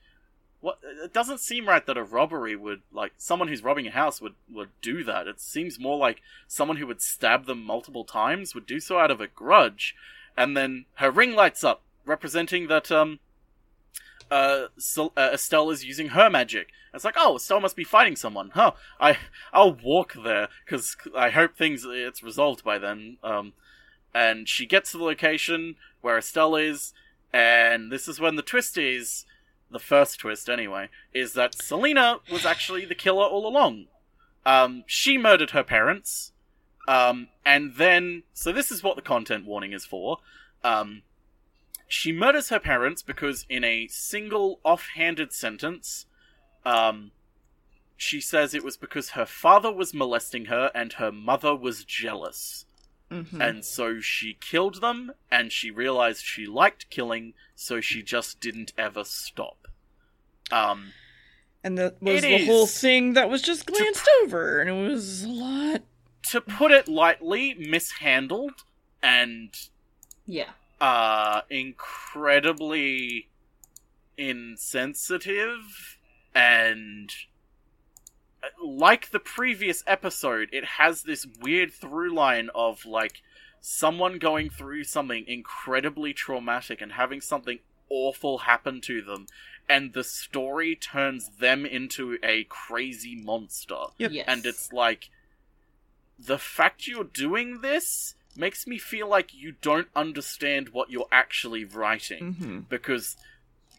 [0.60, 0.80] what?
[1.04, 4.36] It doesn't seem right that a robbery would, like, someone who's robbing a house would,
[4.52, 5.28] would do that.
[5.28, 9.12] It seems more like someone who would stab them multiple times would do so out
[9.12, 9.96] of a grudge.
[10.38, 13.20] And then her ring lights up, representing that, um,
[14.30, 14.68] uh,
[14.98, 16.70] uh, Estelle is using her magic.
[16.94, 18.52] It's like, oh, Estelle must be fighting someone.
[18.54, 18.72] Huh?
[19.00, 19.18] I
[19.52, 23.18] I'll walk there because I hope things it's resolved by then.
[23.24, 23.54] Um,
[24.14, 26.94] and she gets to the location where Estelle is,
[27.34, 29.26] and this is when the twist is.
[29.70, 33.86] The first twist, anyway, is that Selena was actually the killer all along.
[34.46, 36.34] Um, she murdered her parents,
[36.90, 40.18] um, and then so this is what the content warning is for.
[40.62, 41.04] Um,
[41.88, 46.06] she murders her parents because, in a single offhanded sentence,
[46.66, 47.12] um,
[47.98, 52.66] she says it was because her father was molesting her and her mother was jealous.
[53.12, 53.42] Mm-hmm.
[53.42, 58.72] And so she killed them, and she realized she liked killing, so she just didn't
[58.78, 59.68] ever stop.
[60.52, 60.94] Um,
[61.64, 65.28] And that was the whole thing that was just glanced over, and it was a
[65.30, 65.82] lot.
[66.30, 68.64] to put it lightly, mishandled
[69.04, 69.54] and
[70.26, 70.52] Yeah.
[70.80, 73.28] uh incredibly
[74.18, 75.98] insensitive
[76.34, 77.12] and
[78.64, 83.22] like the previous episode it has this weird through line of like
[83.60, 89.28] someone going through something incredibly traumatic and having something awful happen to them
[89.70, 94.12] and the story turns them into a crazy monster Yep.
[94.12, 94.26] Yes.
[94.28, 95.10] and it's like
[96.18, 101.66] the fact you're doing this makes me feel like you don't understand what you're actually
[101.66, 102.60] writing Mm-hmm.
[102.70, 103.18] because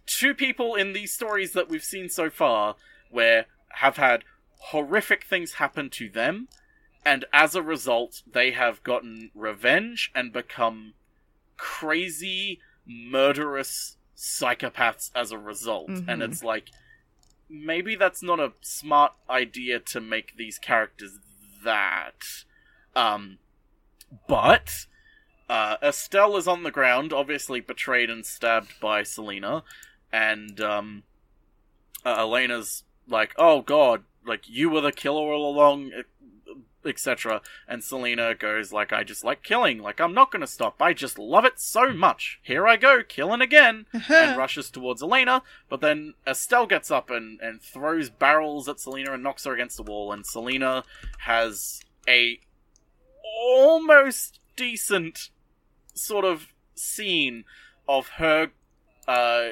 [0.07, 2.77] two people in these stories that we've seen so far
[3.11, 3.47] where
[3.77, 4.23] have had
[4.71, 6.49] horrific things happen to them
[7.05, 10.95] and as a result they have gotten revenge and become
[11.57, 16.23] crazy murderous psychopaths as a result and Mhm.
[16.23, 16.71] it's like
[17.49, 21.19] maybe that's not a smart idea to make these characters
[21.65, 22.45] that
[22.95, 23.39] um
[24.29, 24.87] but
[25.49, 29.65] uh, Estelle is on the ground, obviously betrayed and stabbed by Selena,
[30.11, 31.03] and um,
[32.07, 35.91] uh, Elaina's like, "Oh God, like you were the killer all along,"
[36.85, 37.41] etc.
[37.69, 39.79] And Selena goes like, "I just like killing.
[39.79, 40.81] Like I'm not gonna stop.
[40.81, 42.41] I just love it so much.
[42.43, 47.41] Here I go, killing again." and rushes towards Elaina, but then Estelle gets up and,
[47.41, 50.85] and throws barrels at Selena and knocks her against the wall, and Selena
[51.21, 52.41] has a
[53.43, 55.31] almost decent
[55.95, 57.45] sort of scene
[57.89, 58.51] of her
[59.07, 59.49] uh,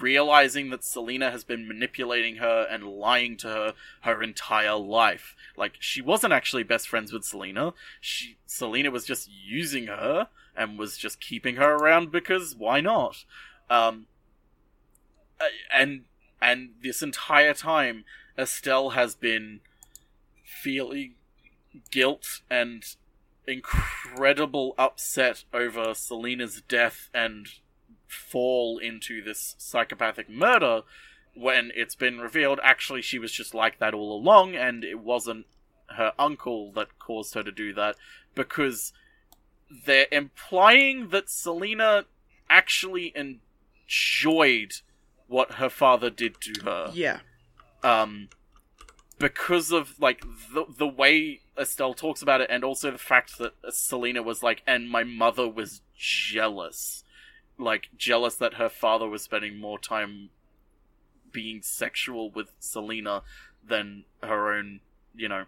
[0.00, 5.34] realizing that Selena has been manipulating her and lying to her her entire life.
[5.56, 7.74] Like she wasn't actually best friends with Selena.
[8.00, 13.24] She Selena was just using her and was just keeping her around because why not?
[13.68, 14.06] Um,
[15.40, 16.04] uh, and
[16.40, 18.04] and this entire time,
[18.38, 19.60] Estelle has been
[20.44, 21.14] feeling
[21.90, 22.84] guilt and
[23.46, 27.48] incredible upset over Selena's death and
[28.10, 30.82] fall into this psychopathic murder
[31.34, 35.46] when it's been revealed actually she was just like that all along and it wasn't
[35.96, 37.94] her uncle that caused her to do that
[38.34, 38.92] because
[39.86, 42.04] they're implying that Selena
[42.48, 44.72] actually enjoyed
[45.28, 47.20] what her father did to her Yeah.
[47.84, 48.28] um
[49.18, 53.52] because of like the the way Estelle talks about it and also the fact that
[53.70, 57.04] Selena was like and my mother was jealous
[57.60, 60.30] like jealous that her father was spending more time
[61.32, 63.22] being sexual with Selena
[63.66, 64.80] than her own
[65.14, 65.44] you know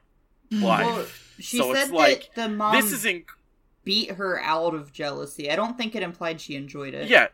[0.51, 1.07] life Well,
[1.39, 3.25] she So said like, that the mom this is in
[3.85, 5.51] beat her out of jealousy.
[5.51, 7.09] I don't think it implied she enjoyed it.
[7.09, 7.29] yeah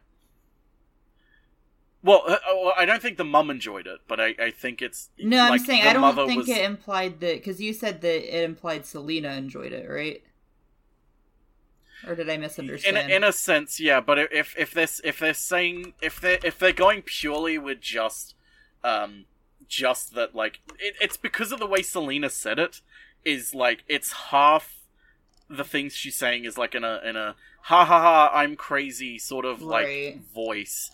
[2.01, 5.11] well, uh, uh, I don't think the mum enjoyed it, but I, I think it's
[5.19, 8.39] No, I'm saying the I don't think was- it implied that because you said that
[8.39, 10.23] it implied Selena enjoyed it, right?
[12.07, 12.97] Or did I misunderstand?
[13.11, 14.01] a, in a sense, yeah.
[14.01, 18.35] But if if they're if they're saying if they if they're going purely with just
[18.85, 19.25] um
[19.69, 22.81] just that like it, it's because of the way Selena said it
[23.25, 24.79] is like it's half
[25.51, 29.19] the things she's saying is like in a in a ha ha ha I'm crazy
[29.19, 30.91] sort of like voice,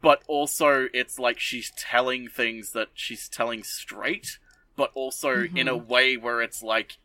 [0.00, 4.38] but also it's like she's telling things that she's telling straight,
[4.76, 6.98] but also in a way where it's like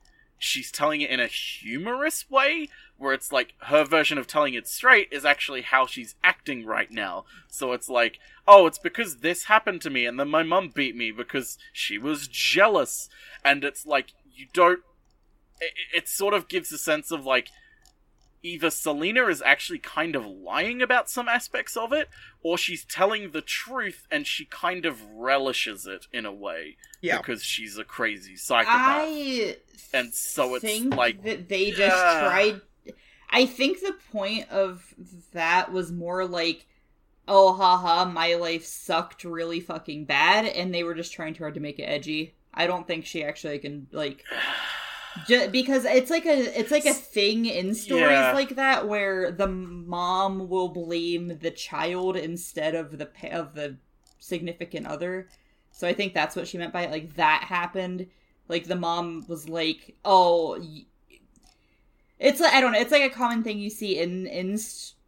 [0.43, 2.67] she's telling it in a humorous way
[2.97, 6.89] where it's like her version of telling it straight is actually how she's acting right
[6.89, 7.25] now.
[7.47, 10.95] So it's like, oh, it's because this happened to me and then my mum beat
[10.95, 13.07] me because she was jealous.
[13.45, 14.79] And it's like, you don't.
[15.59, 17.49] It, it sort of gives a sense of like,
[18.43, 22.09] either Selena is actually kind of lying about some aspects of it,
[22.43, 26.77] or she's telling the truth and she kind of relishes it in a way.
[27.01, 27.17] Yeah.
[27.17, 28.77] Because she's a crazy psychopath.
[28.77, 29.57] I
[29.93, 32.21] And so it's think like that they just yeah.
[32.21, 32.61] tried.
[33.29, 34.93] I think the point of
[35.33, 36.67] that was more like,
[37.27, 41.53] oh, haha, my life sucked really fucking bad, and they were just trying too hard
[41.53, 42.35] to make it edgy.
[42.53, 44.25] I don't think she actually can like.
[45.28, 48.32] Ju- because it's like a it's like a thing in stories Yeah.
[48.34, 53.78] like that where the mom will blame the child instead of the of the
[54.20, 55.28] significant other.
[55.72, 56.91] So I think that's what she meant by it.
[56.91, 58.07] Like that happened.
[58.47, 60.62] Like the mom was like, "Oh,
[62.20, 62.80] it's like I don't know.
[62.80, 64.59] It's like a common thing you see in in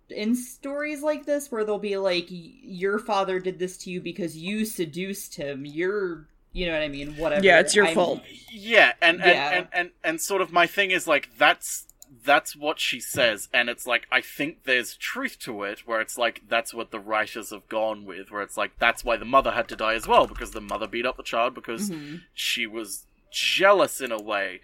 [0.10, 4.36] in stories like this where they'll be like, "Your father did this to you because
[4.38, 5.66] you seduced him.
[5.66, 7.18] You're, you know what I mean?
[7.18, 7.44] Whatever.
[7.46, 8.22] Yeah, it's your I'm- fault.
[8.52, 9.50] Yeah, and and, Yeah.
[9.52, 11.88] and and and sort of my thing is like that's
[12.24, 16.18] that's what she says, and it's like I think there's truth to it, where it's
[16.18, 19.52] like that's what the writers have gone with, where it's like that's why the mother
[19.52, 22.22] had to die as well because the mother beat up the child because Mhm.
[22.34, 24.62] she was jealous in a way.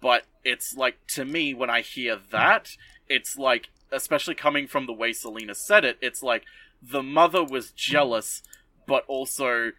[0.00, 2.76] But it's like to me when I hear that,
[3.08, 6.44] it's like especially coming from the way Selena said it, it's like
[6.82, 8.42] the mother was jealous,
[8.86, 9.72] but also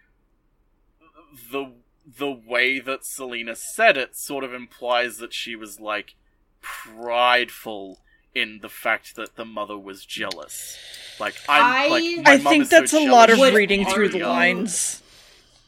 [1.52, 1.74] the
[2.18, 6.16] the way that Selena said it sort of implies that she was like
[6.62, 8.00] prideful
[8.34, 10.78] in the fact that the mother was jealous.
[11.20, 13.58] Like I'm I- like I think is so that's a lot of jealous, Would she
[13.58, 15.02] reading through the lines.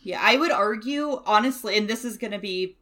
[0.04, 2.76] Yeah, I would argue honestly, and this is going to be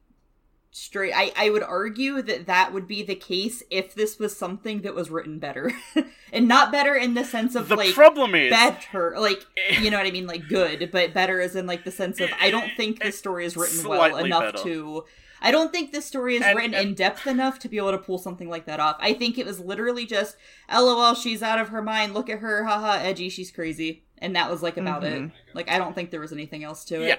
[0.72, 1.13] straight.
[1.13, 4.95] I I would argue that that would be the case if this was something that
[4.95, 5.72] was written better,
[6.34, 9.43] and not better in the sense of The like problem is better, like
[9.82, 12.30] you know what I mean, like good, but better as in like the sense of
[12.39, 14.63] I don't think the story is written well enough better.
[14.63, 15.05] to.
[15.43, 17.89] I don't think the story is And- written and- in depth enough to be able
[17.91, 18.97] to pull something like that off.
[18.99, 20.38] I think it was literally just,
[20.72, 22.13] "LOL, she's out of her mind.
[22.13, 25.19] Look at her, haha, edgy, she's crazy," and that was like about it.
[25.19, 25.32] Mhm.
[25.55, 27.07] Like I don't think there was anything else to it.
[27.07, 27.15] Yeah.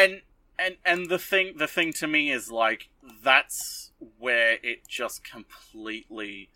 [0.00, 0.20] and
[0.58, 2.88] and and the thing the thing to me is like
[3.22, 6.48] that's where it just completely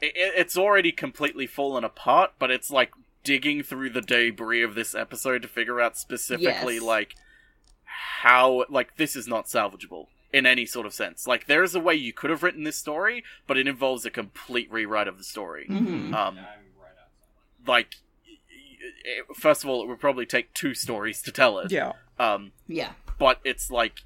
[0.00, 2.90] it, it's already completely fallen apart but it's like
[3.22, 6.82] digging through the debris of this episode to figure out specifically Yes.
[6.82, 7.14] like
[7.84, 11.80] how like this is not salvageable in any sort of sense like there is a
[11.80, 15.24] way you could have written this story but it involves a complete rewrite of the
[15.24, 15.78] story Mhm.
[15.78, 17.68] um Yeah, I'm right outside.
[17.68, 17.94] like
[19.04, 21.92] it, first of all it would probably take two stories to tell it Yeah.
[22.18, 22.92] um Yeah.
[23.18, 24.00] But it's like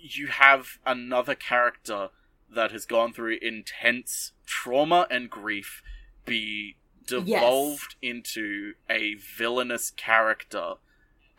[0.00, 2.10] you have another character
[2.54, 5.82] that has gone through intense trauma and grief
[6.24, 10.74] be devolved into a villainous character.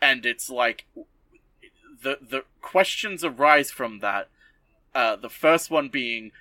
[0.00, 0.86] And it's like
[2.02, 4.28] the the questions arise from that.
[4.94, 6.32] Uh the first one being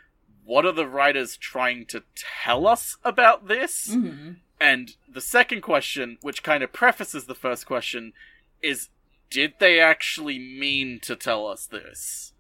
[0.44, 3.94] what are the writers trying to tell us about this?
[3.94, 8.14] Hmm and the second question which kind of prefaces the first question
[8.62, 8.90] is
[9.30, 12.34] did they actually mean to tell us this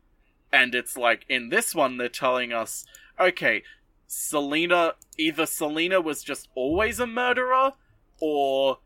[0.52, 2.86] and it's like in this one they're telling us
[3.20, 3.64] okay
[4.08, 7.72] selena either selena was just always a murderer
[8.20, 8.80] or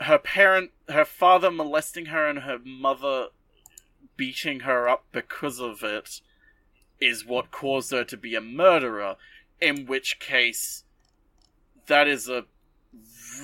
[0.00, 3.28] her parent her father molesting her and her mother
[4.16, 6.20] beating her up because of it
[7.00, 9.16] is what caused her to be a murderer
[9.60, 10.84] in which case
[11.86, 12.44] that is a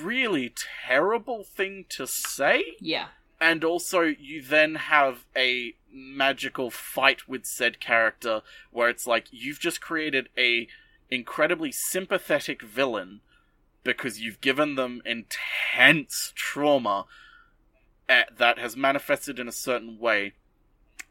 [0.01, 0.53] really
[0.85, 3.07] terrible thing to say Yeah.
[3.39, 9.59] And also you then have a magical fight with said character where it's like you've
[9.59, 10.67] just created a
[11.09, 13.21] incredibly sympathetic villain
[13.83, 17.05] because you've given them intense trauma
[18.09, 20.33] eh, that has manifested in a certain way.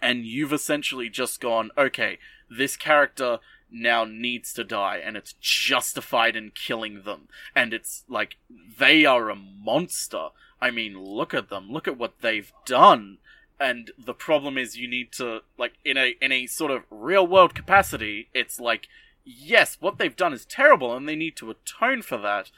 [0.02, 2.18] And you've essentially just gone okay
[2.50, 3.38] this character
[3.70, 7.28] now needs to die and it's justified in killing them.
[7.54, 8.36] And it's like
[8.78, 10.28] they are a monster.
[10.60, 11.70] I mean look at them.
[11.70, 13.18] Look at what they've done.
[13.58, 17.26] And the problem is you need to like in a in a sort of real
[17.26, 18.86] world capacity it's like
[19.24, 22.50] yes what they've done is terrible and they need to atone for that.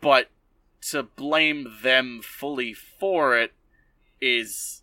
[0.00, 0.30] But
[0.90, 3.52] to blame them fully for it
[4.20, 4.82] is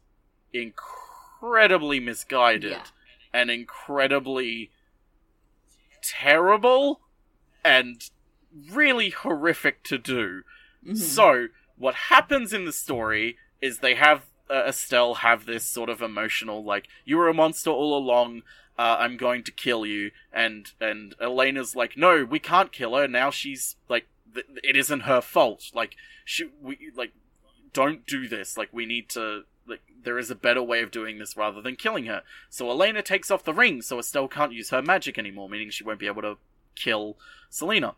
[0.51, 2.83] incredibly misguided Yeah.
[3.33, 4.71] and incredibly
[6.05, 7.01] terrible
[7.63, 8.09] and
[8.71, 10.43] really horrific to do.
[10.85, 10.97] Mhm.
[10.97, 11.47] So,
[11.77, 16.63] what happens in the story is they have uh, Estelle have this sort of emotional,
[16.63, 18.43] like, you were a monster all along,
[18.77, 20.11] uh, I'm going to kill you.
[20.31, 23.07] And, and Elaina's like, no, we can't kill her.
[23.07, 25.71] Now she's, like, th- it isn't her fault.
[25.73, 27.13] Like, she, we, like,
[27.73, 28.55] don't do this.
[28.55, 29.45] Like, we need to,
[30.05, 32.21] there is a better way of doing this rather than killing her.
[32.49, 35.83] So Elaina takes off the ring so Estelle can't use her magic anymore, meaning she
[35.83, 36.37] won't be able to
[36.75, 37.17] kill
[37.49, 37.95] Selena.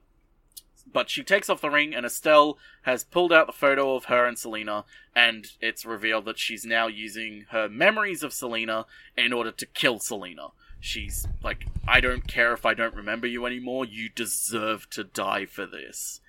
[0.92, 4.26] But she takes off the ring, and Estelle has pulled out the photo of her
[4.26, 8.86] and Selena, and it's revealed that she's now using her memories of Selena
[9.18, 10.48] in order to kill Selena.
[10.80, 15.46] She's like, I don't care if I don't remember you anymore, you deserve to die
[15.46, 16.22] for this.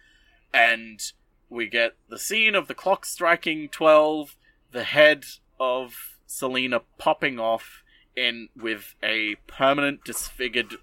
[0.53, 1.01] And
[1.49, 4.35] we get the scene of the clock striking 12,
[4.73, 5.25] the head
[5.59, 7.83] of Selena popping off
[8.17, 10.77] in with a permanent disfigured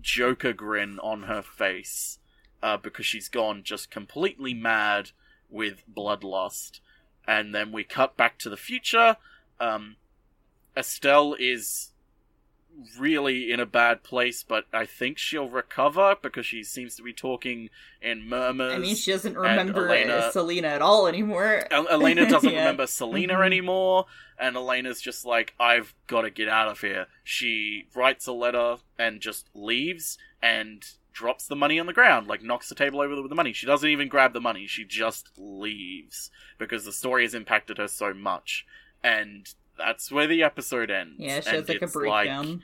[0.00, 2.18] Joker grin on her face
[2.62, 5.10] uh, because she's gone just completely mad
[5.48, 6.80] with bloodlust.
[7.26, 9.16] And then we cut back to the future.
[9.60, 9.96] Um,
[10.76, 11.91] Estelle is
[12.98, 17.12] really in a bad place, but I think she'll recover because she seems to be
[17.12, 17.68] talking
[18.00, 18.74] in murmurs.
[18.74, 21.64] I mean, she doesn't remember Elaina- Selena at all anymore.
[21.70, 22.60] El- Elaina doesn't Yeah.
[22.60, 23.46] remember Selena Mhm.
[23.46, 24.06] anymore,
[24.38, 27.06] and Elaina's just like, I've got to get out of here.
[27.22, 32.42] She writes a letter and just leaves and drops the money on the ground, like
[32.42, 33.52] knocks the table over with the money.
[33.52, 37.86] She doesn't even grab the money, she just leaves because the story has impacted her
[37.88, 38.64] so much.
[39.04, 41.14] And that's where the episode ends.
[41.18, 42.62] Yeah, she And has like a it's breakdown.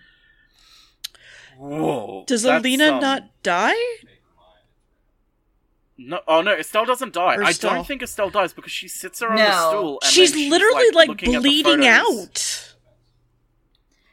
[1.57, 2.25] whoa.
[2.27, 3.75] Does Alina um, not die?
[6.01, 7.37] No, oh no, Estelle doesn't die.
[7.37, 7.75] Or I Estelle?
[7.75, 9.45] don't think Estelle dies because she sits her on No.
[9.45, 9.99] the stool.
[10.05, 12.58] And She's then she's, literally like, looking bleeding out.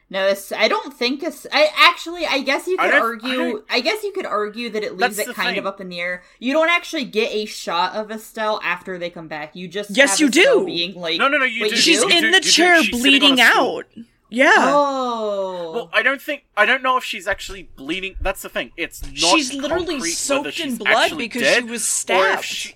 [0.08, 1.48] No, it's, I don't think it's.
[1.52, 3.64] I actually, I guess you could don't- I argue.
[3.68, 5.98] I, guess you could argue that it leaves it the kind of up in the
[6.00, 6.22] air.
[6.38, 9.56] You don't actually get a shot of Estelle after they come back.
[9.56, 10.66] You just Yes, have you Estelle do.
[10.66, 11.76] Being like, No, no, no, you Wait, do.
[11.76, 12.48] She's you in do, the do.
[12.48, 13.86] chair She's sitting on bleeding out.
[14.30, 14.52] Yeah.
[14.58, 18.14] oh, Well, I don't think I don't know if she's actually bleeding.
[18.20, 18.70] That's the thing.
[18.76, 19.16] It's not.
[19.16, 22.44] she's literally soaked whether in blood because dead she was stabbed.
[22.44, 22.74] she-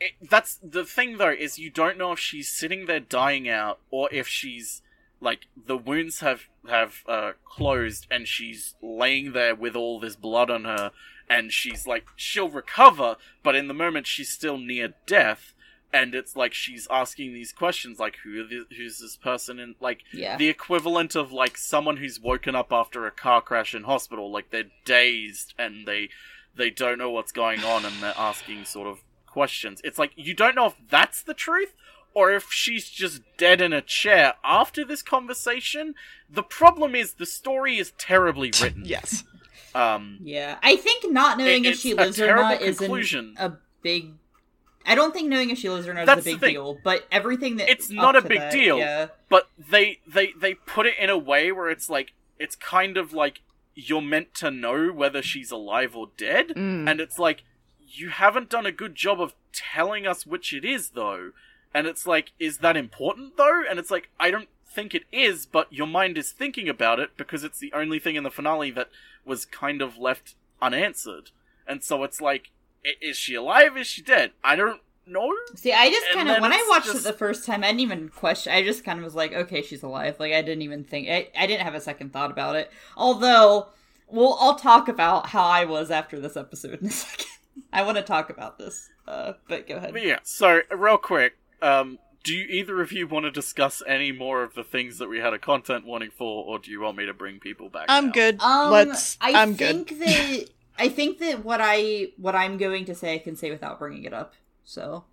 [0.00, 3.80] It, that's the thing, though, is you don't know if she's sitting there dying out
[3.90, 4.80] or if she's
[5.20, 10.50] like the wounds have have uh, closed and she's laying there with all this blood
[10.50, 10.92] on her,
[11.28, 15.54] and she's like she'll recover, but in the moment she's still near death.
[15.90, 18.44] And it's like she's asking these questions, like who
[18.76, 20.36] who's this person, and like yeah.
[20.36, 24.50] the equivalent of like someone who's woken up after a car crash in hospital like
[24.50, 26.10] they're dazed and they
[26.54, 30.34] they don't know what's going on and they're asking sort of questions it's like you
[30.34, 31.74] don't know if that's the truth
[32.14, 35.94] or if she's just dead in a chair after this conversation
[36.28, 39.24] the problem is the story is terribly written yes.
[39.74, 43.58] um Yeah, I think not knowing It- if she lives or terrible not isn't a
[43.82, 44.12] big.
[44.86, 47.06] I don't think knowing if she lives or not That's is a big deal, but
[47.12, 48.78] everything that It's not a big that, deal.
[48.78, 52.96] Yeah, but they they they put it in a way where it's like it's kind
[52.96, 53.42] of like
[53.74, 56.88] you're meant to know whether she's alive or dead Mm.
[56.90, 57.44] and it's like
[57.90, 61.30] you haven't done a good job of telling us which it is, though.
[61.74, 63.62] And it's like, is that important, though?
[63.68, 67.10] And it's like, I don't think it is, but your mind is thinking about it
[67.16, 68.88] because it's the only thing in the finale that
[69.24, 71.30] was kind of left unanswered.
[71.66, 72.50] And so it's like,
[73.02, 73.76] is she alive?
[73.76, 74.32] Is she dead?
[74.42, 75.32] I don't know.
[75.54, 77.80] See, I just kind of when I watched just- it the first time, I didn't
[77.80, 78.52] even question.
[78.52, 80.16] I just kind of was like, okay, she's alive.
[80.18, 81.08] Like I didn't even think.
[81.08, 82.70] I, I didn't have a second thought about it.
[82.96, 83.68] Although,
[84.06, 87.26] well, I'll talk about how I was after this episode in a second.
[87.72, 89.92] I want to talk about this, uh, but go ahead.
[89.92, 94.12] But yeah, so real quick, um, do you, either of you want to discuss any
[94.12, 96.96] more of the things that we had a content warning for, or do you want
[96.96, 97.86] me to bring people back?
[97.88, 98.12] I'm now?
[98.12, 98.40] good.
[98.40, 99.16] Um, Let's.
[99.20, 99.86] I I'm good.
[99.86, 100.44] think that
[100.78, 104.04] I think that what I what I'm going to say I can say without bringing
[104.04, 104.34] it up.
[104.64, 105.04] So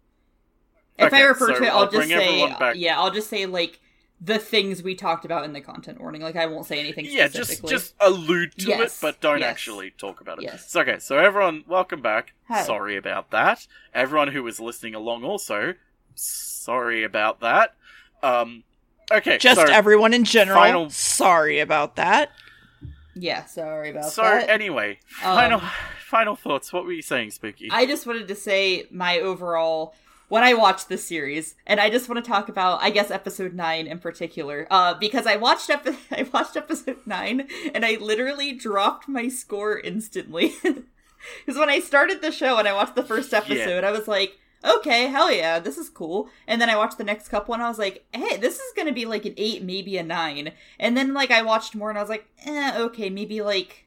[0.98, 2.76] if I refer so to it, I'll I'll, just say back.
[2.78, 3.80] yeah, I'll just say like
[4.22, 6.22] the things we talked about in the content warning.
[6.22, 9.50] Like I won't say anything Yeah, just just allude to Yes, it, but don't yes.
[9.50, 10.44] actually talk about it.
[10.44, 10.70] Yes.
[10.72, 12.34] So okay, so everyone, welcome back.
[12.48, 12.64] Hi.
[12.64, 13.68] Sorry about that.
[13.94, 15.74] Everyone who was listening along, also,
[16.16, 17.76] sorry about that.
[18.24, 18.64] Um,
[19.12, 20.58] okay, Just so, everyone in general.
[20.58, 22.32] final- Sorry about that.
[23.16, 24.48] yeah, sorry about so that.
[24.48, 25.62] So anyway, Um, final
[26.08, 26.74] final thoughts.
[26.74, 27.70] What were you saying, Spooky?
[27.72, 29.94] I just wanted to say my overall
[30.28, 33.54] when I watched this series, and I just want to talk about, I guess, episode
[33.54, 38.54] nine in particular, uh, because I watched epi- I watched episode nine, and I literally
[38.54, 40.56] dropped my score instantly.
[41.44, 44.38] Because when I started the show and I watched the first episode, I was like,
[44.66, 46.30] okay, hell yeah, this is cool.
[46.48, 48.94] And then I watched the next couple, and I was like, hey, this is gonna
[48.94, 50.52] be like an eight, maybe a nine.
[50.80, 53.86] And then like I watched more, and I was like, eh, okay, maybe like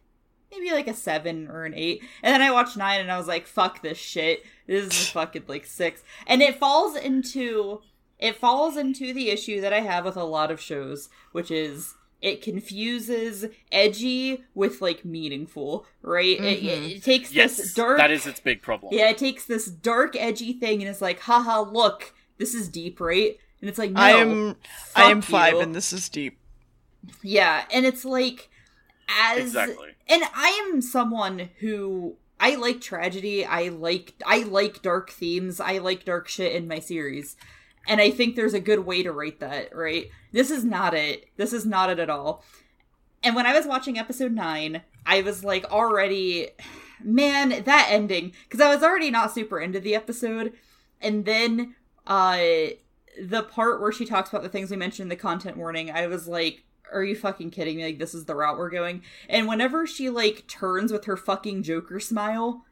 [0.50, 2.02] maybe like a seven or an eight.
[2.22, 4.44] And then I watched nine and I was like, fuck this shit.
[4.66, 6.02] This is fucking like six.
[6.26, 7.82] And it falls into
[8.18, 11.94] it falls into the issue that I have with a lot of shows, which is
[12.20, 16.38] it confuses edgy with like meaningful, right?
[16.40, 16.84] It, it, mm-hmm.
[16.96, 18.92] it takes yes, this dark that is its big problem.
[18.92, 23.00] Yeah, it takes this dark edgy thing and it's like, haha, look, this is deep,
[23.00, 23.38] right?
[23.60, 24.56] And it's like, no, I am.
[24.94, 25.60] I am fuck five, you.
[25.60, 26.38] and this is deep.
[27.22, 28.50] Yeah, and it's like
[29.08, 29.90] as Exactly.
[30.08, 33.44] and I am someone who I like tragedy.
[33.44, 35.60] I like I like dark themes.
[35.60, 37.36] I like dark shit in my series.
[37.86, 40.08] And I think there's a good way to write that, right?
[40.32, 41.28] This is not it.
[41.36, 42.44] This is not it at all.
[43.22, 46.50] And when I was watching episode 9, I was like already
[47.02, 50.52] man, that ending cuz I was already not super into the episode.
[51.00, 51.76] And then
[52.06, 52.38] uh
[53.20, 56.06] the part where she talks about the things we mentioned in the content warning, I
[56.06, 57.84] was like, are you fucking kidding me?
[57.84, 59.02] Like, this is the route we're going.
[59.28, 62.64] And whenever she, like, turns with her fucking Joker smile,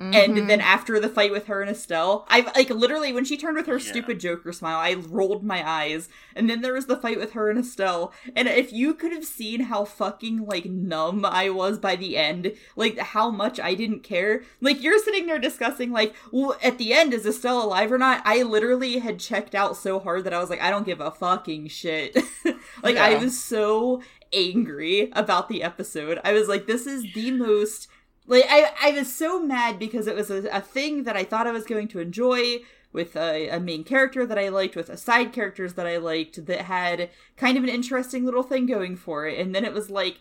[0.00, 0.12] Mm-hmm.
[0.12, 3.56] and then after the fight with her and Estelle, I like literally when she turned
[3.56, 3.90] with her Yeah.
[3.90, 6.08] stupid Joker smile, I rolled my eyes.
[6.34, 9.24] And then there was the fight with her and Estelle, and if you could have
[9.24, 14.00] seen how fucking like numb I was by the end, like how much I didn't
[14.02, 14.42] care.
[14.60, 18.20] Like you're sitting there discussing like, well, at the end is Estelle alive or not?
[18.24, 21.12] I literally had checked out so hard that I was like, I don't give a
[21.12, 22.16] fucking shit.
[22.82, 26.18] like I was so angry about the episode.
[26.24, 27.86] I was like, this is the most
[28.26, 31.46] like I, I was so mad because it was a, a thing that I thought
[31.46, 32.60] I was going to enjoy
[32.92, 36.46] with a, a main character that I liked, with a side characters that I liked
[36.46, 39.90] that had kind of an interesting little thing going for it, and then it was
[39.90, 40.20] like,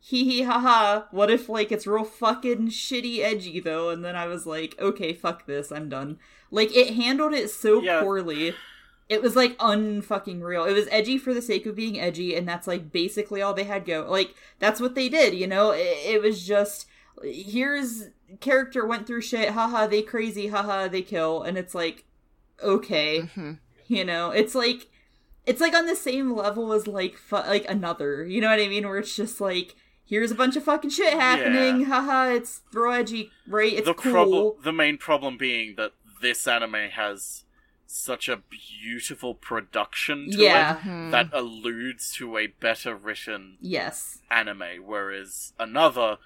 [0.00, 1.06] hee hee ha ha.
[1.10, 3.90] What if like it's real fucking shitty edgy though?
[3.90, 6.18] And then I was like, okay, fuck this, I'm done.
[6.50, 8.00] Like it handled it so Yeah.
[8.02, 8.54] poorly.
[9.08, 10.64] It was like unfucking real.
[10.64, 13.64] It was edgy for the sake of being edgy, and that's like basically all they
[13.64, 14.06] had go.
[14.08, 15.70] Like that's what they did, you know.
[15.72, 16.86] It, it was just
[17.22, 18.08] here's
[18.40, 22.04] character went through shit, haha, they crazy, haha, they kill, and it's like
[22.62, 23.58] okay, Mhm.
[23.88, 24.86] you know, it's like
[25.46, 28.68] it's like on the same level as like fu- like another, you know what I
[28.68, 28.86] mean?
[28.88, 29.74] Where it's just like
[30.06, 33.72] here's a bunch of fucking shit happening, haha, it's throw edgy, right?
[33.72, 34.12] It's the cool.
[34.12, 37.44] problem, the main problem being that this anime has
[37.86, 40.76] such a beautiful production to Yeah.
[40.78, 41.10] it Mhm.
[41.10, 44.20] that alludes to a better written Yes.
[44.30, 46.18] anime, whereas another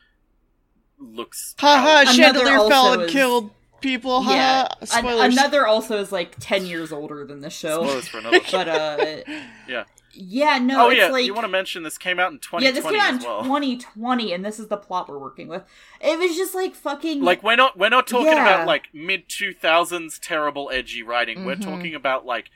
[1.00, 3.50] looks Haha, Another chandelier fell and is- killed
[3.80, 4.24] people.
[4.24, 4.66] yeah.
[4.90, 5.08] Haha.
[5.22, 7.84] An- another also is like 10 years older than the show.
[7.84, 8.40] spoilers for another.
[8.52, 8.96] But uh
[9.68, 9.84] Yeah.
[10.12, 12.66] yeah, no, oh it's yeah, like you want to mention this came out in twenty,
[12.66, 13.42] Yeah, this came out in well.
[13.44, 15.62] 2020 and this is the plot we're working with.
[16.00, 18.42] It was just like fucking Like we're not we're not talking Yeah.
[18.54, 21.44] about like mid 2000s terrible edgy writing.
[21.44, 21.62] We're Mhm.
[21.64, 22.50] talking about like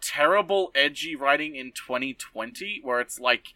[0.00, 3.48] terrible edgy writing in 2020 where it's like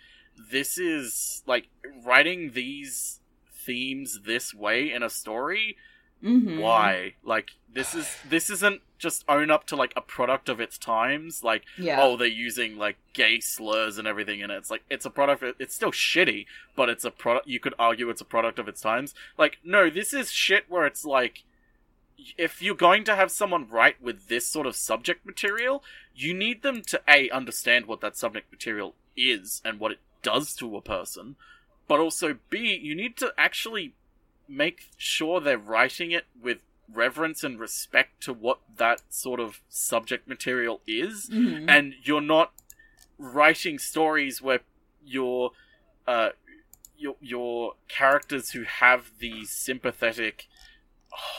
[0.51, 1.69] this is like
[2.05, 3.21] writing these
[3.67, 5.77] themes this way in a story?
[6.25, 6.61] Mhm.
[6.61, 7.15] why?
[7.23, 11.45] Like this is this isn't just own up to like a product of its times.
[11.45, 12.01] Like Yeah.
[12.03, 14.57] oh they're using like gay slurs and everything in it.
[14.57, 18.09] It's like it's a product it's still shitty but it's a product you could argue
[18.09, 19.15] it's a product of its times.
[19.37, 21.43] Like no this is shit where it's like
[22.39, 25.85] if you're going to have someone write with this sort of subject material
[26.15, 30.55] you need them to a understand what that subject material is and what it does
[30.57, 31.37] to a person
[31.89, 33.95] but also b you need to actually
[34.49, 36.59] make sure they're writing it with
[36.93, 41.69] reverence and respect to what that sort of subject material is Mhm.
[41.69, 42.53] and you're not
[43.19, 44.61] writing stories where
[45.05, 45.51] your
[46.07, 46.31] uh
[46.97, 50.47] your your characters who have these sympathetic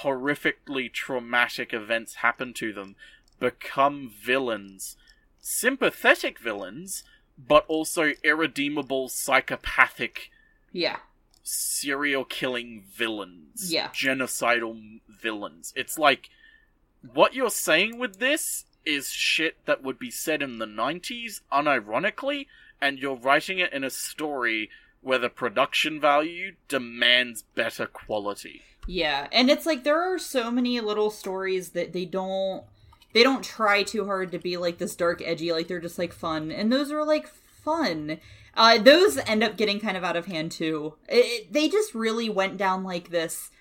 [0.02, 2.95] horrifically traumatic events happen to them
[3.40, 4.98] become villains
[5.40, 7.03] sympathetic villains
[7.38, 10.32] but also irredeemable psychopathic
[10.72, 10.98] yeah.
[11.44, 13.72] serial killing villains.
[13.72, 13.89] Yeah.
[13.89, 15.73] Genocidal villains.
[15.76, 16.30] It's like
[17.14, 22.48] what you're saying with this is shit that would be said in the 90s unironically
[22.81, 24.69] and you're writing it in a story
[25.02, 28.61] where the production value demands better quality.
[28.88, 32.64] Yeah, and it's like there are so many little stories that they don't
[33.14, 36.14] they don't try too hard to be like this dark edgy like they're just like
[36.14, 37.30] fun and those are like
[37.68, 38.19] fun.
[38.56, 40.95] Uh those end up getting kind of out of hand too.
[41.10, 43.52] It, it- they just really went down like this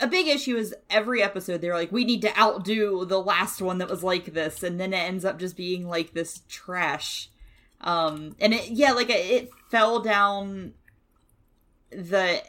[0.00, 3.78] a big issue is every episode they're like we need to outdo the last one
[3.78, 7.28] that was like this and then it ends up just being like this trash
[7.80, 10.72] um and it yeah like it, fell down
[11.90, 12.40] the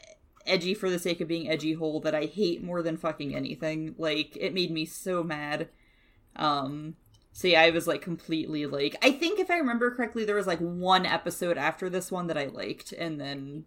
[0.46, 3.96] edgy for the sake of being edgy hole that I hate more than fucking anything.
[3.98, 5.70] Like it made me so mad.
[6.36, 6.96] Um
[7.40, 10.46] so yeah, I was like completely like I think if I remember correctly there was
[10.46, 13.64] like one episode after this one that I liked and then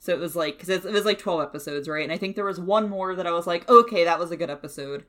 [0.00, 2.02] so it was like cuz it was like 12 episodes, right?
[2.02, 4.36] And I think there was one more that I was like, "Okay, that was a
[4.36, 5.04] good episode."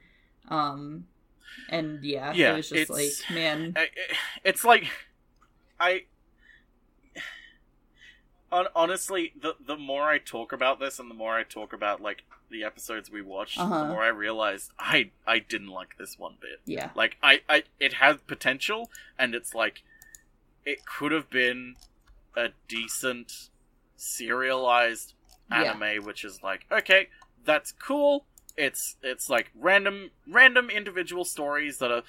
[0.48, 1.08] Um
[1.70, 3.76] and yeah, Yeah, it was just like, man,
[4.44, 4.86] It's like
[5.80, 6.04] I
[8.52, 12.24] honestly, the the more I talk about this and the more I talk about like
[12.50, 13.80] the episodes we watched, Uh-huh.
[13.80, 16.60] the more I realized I I didn't like this one bit.
[16.66, 16.90] yeah.
[16.96, 19.84] Like I, I it has potential and it's like
[20.66, 21.76] it could have been
[22.36, 23.50] a decent
[23.96, 25.14] serialized
[25.50, 25.72] Yeah.
[25.74, 27.08] anime which is like okay,
[27.46, 28.26] that's cool.
[28.58, 32.04] It's it's like random random individual stories that are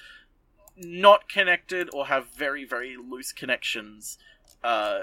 [0.75, 4.17] not connected or have very very loose connections
[4.63, 4.99] uh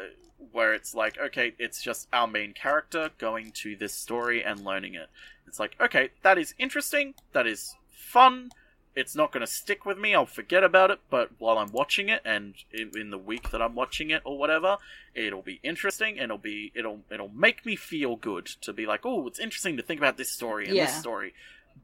[0.53, 4.95] where it's like okay it's just our main character going to this story and learning
[4.95, 5.09] it
[5.47, 8.51] it's like okay that is interesting that is fun
[8.97, 12.09] it's not going to stick with me i'll forget about it but while i'm watching
[12.09, 14.79] it and in, in the week that i'm watching it or whatever
[15.15, 19.05] it'll be interesting and it'll be it'll it'll make me feel good to be like
[19.05, 20.87] oh it's interesting to think about this story and Yeah.
[20.87, 21.35] this story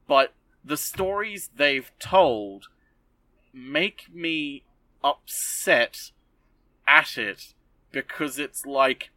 [0.08, 0.32] but
[0.64, 2.66] the stories they've told
[3.52, 4.64] make me
[5.04, 6.10] upset
[6.88, 7.54] at it
[8.02, 9.10] because it's like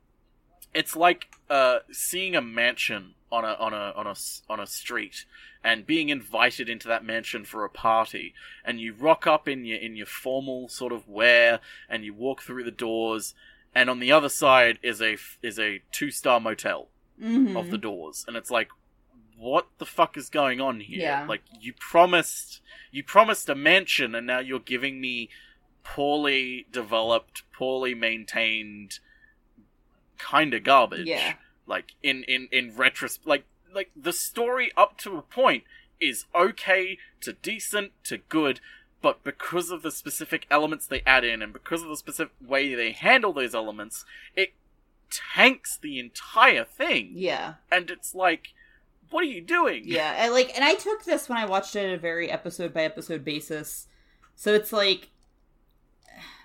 [0.73, 4.15] it's like uh seeing a mansion on a on a on a
[4.49, 5.26] on a street
[5.64, 8.34] and being invited into that mansion for a party
[8.64, 12.41] and you rock up in your in your formal sort of wear and you walk
[12.41, 13.34] through the doors
[13.76, 16.89] and on the other side is a is a two star motel
[17.22, 17.60] Mhm.
[17.60, 18.69] of the doors and it's like
[19.38, 21.26] what the fuck is going on here Yeah.
[21.27, 22.61] like you promised
[22.91, 25.30] you promised a mansion and now you're giving me
[25.84, 28.99] poorly developed poorly maintained
[30.18, 31.34] kind of garbage Yeah.
[31.65, 35.64] like in in in retrospect, like like the story up to a point
[35.99, 38.60] is okay to decent to good
[39.01, 42.73] but because of the specific elements they add in and because of the specific way
[42.76, 44.03] they handle those elements
[44.35, 44.53] it
[45.10, 47.56] tanks the entire thing Yeah.
[47.72, 48.53] and it's like
[49.10, 51.88] what are you doing Yeah, I like, and I took this when I watched it
[51.88, 53.88] at a very episode by episode basis.
[54.35, 55.10] So it's like,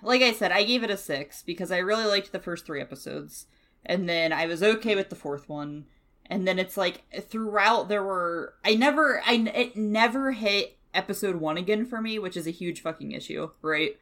[0.03, 2.81] like I said, I gave it a six because I really liked the first three
[2.81, 3.47] episodes,
[3.85, 5.85] and then I was okay with the fourth one,
[6.25, 11.57] and then it's like throughout there were I never I it never hit episode one
[11.57, 13.97] again for me, which is a huge fucking issue, right?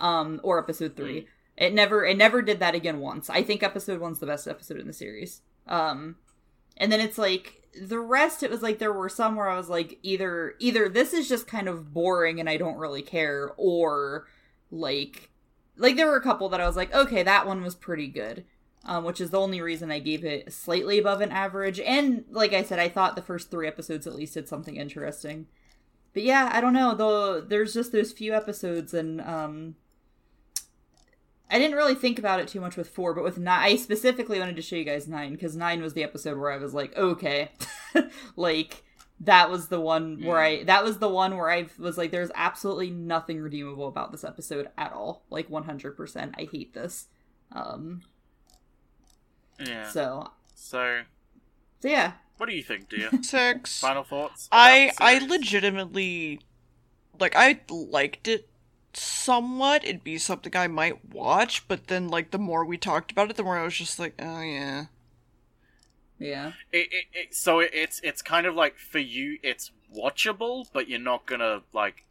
[0.00, 1.28] Um, or episode three.
[1.56, 3.30] It never it never did that again once.
[3.30, 5.42] I think episode one's the best episode in the series.
[5.66, 6.16] Um,
[6.76, 9.68] and then it's like the rest it was like there were some where i was
[9.68, 14.26] like either either this is just kind of boring and i don't really care or
[14.72, 15.30] like
[15.76, 18.44] like there were a couple that i was like okay that one was pretty good
[18.84, 21.78] um, which is the only reason i gave it slightly above an average.
[21.78, 25.46] And like i said i thought the first three episodes at least did something interesting.
[26.14, 29.76] But yeah i don't know though there's just those few episodes and um
[31.52, 34.38] I didn't really think about it too much with four, but with nine, I specifically
[34.38, 36.96] wanted to show you guys nine because nine was the episode where I was like,
[36.96, 37.50] okay,
[38.36, 38.82] like
[39.24, 42.30] that was the one where I that was the one where I was like there's
[42.34, 45.22] absolutely nothing redeemable about this episode at all.
[45.30, 46.34] Like 100%.
[46.36, 47.06] I hate this.
[47.52, 48.02] Um
[49.58, 49.88] Yeah.
[49.88, 51.02] so So,
[51.80, 52.12] so yeah.
[52.36, 53.10] what do you think, Deer?
[53.22, 53.80] Six.
[53.80, 54.48] Final thoughts?
[54.50, 56.40] I I legitimately
[57.20, 58.48] like I liked it
[58.92, 59.84] somewhat.
[59.84, 63.36] It'd be something I might watch, but then like the more we talked about it,
[63.36, 64.86] the more I was just like, oh yeah.
[66.22, 66.52] Yeah.
[66.72, 70.88] It, it, it, so it, it's it's kind of like for you, it's watchable, but
[70.88, 72.04] you're not gonna like.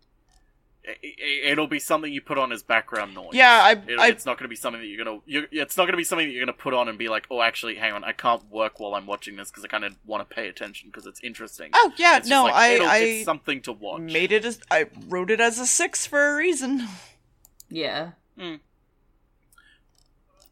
[0.84, 3.34] It, it, it'll be something you put on as background noise.
[3.34, 5.20] Yeah, I- I- it's not gonna be something that you're gonna.
[5.28, 7.42] you it's not gonna be something that you're gonna put on and be like, oh,
[7.42, 10.28] actually, hang on, I can't work while I'm watching this because I kind of want
[10.28, 11.70] to pay attention because it's interesting.
[11.76, 14.02] Oh yeah, It's just no, like, I it'll- I it's something to watch.
[14.02, 16.88] made it as I wrote it as a six for a reason.
[17.70, 18.12] Yeah.
[18.38, 18.56] Hmm.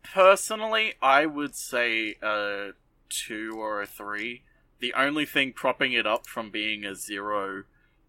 [0.04, 2.70] Personally, I would say a
[3.10, 4.44] two or a three.
[4.80, 7.64] The only thing propping it up from being a zero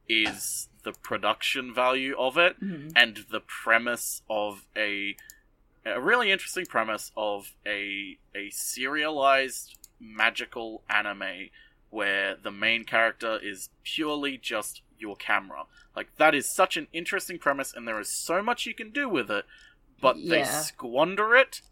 [0.09, 2.93] is the production value of it Mhm.
[2.97, 5.17] and the premise of a
[5.85, 11.49] a really interesting premise of a a serialized magical anime
[11.91, 15.65] where the main character is purely just your camera.
[15.97, 19.09] Like that is such an interesting premise and there is so much you can do
[19.09, 19.47] with it,
[20.01, 21.63] but they squander it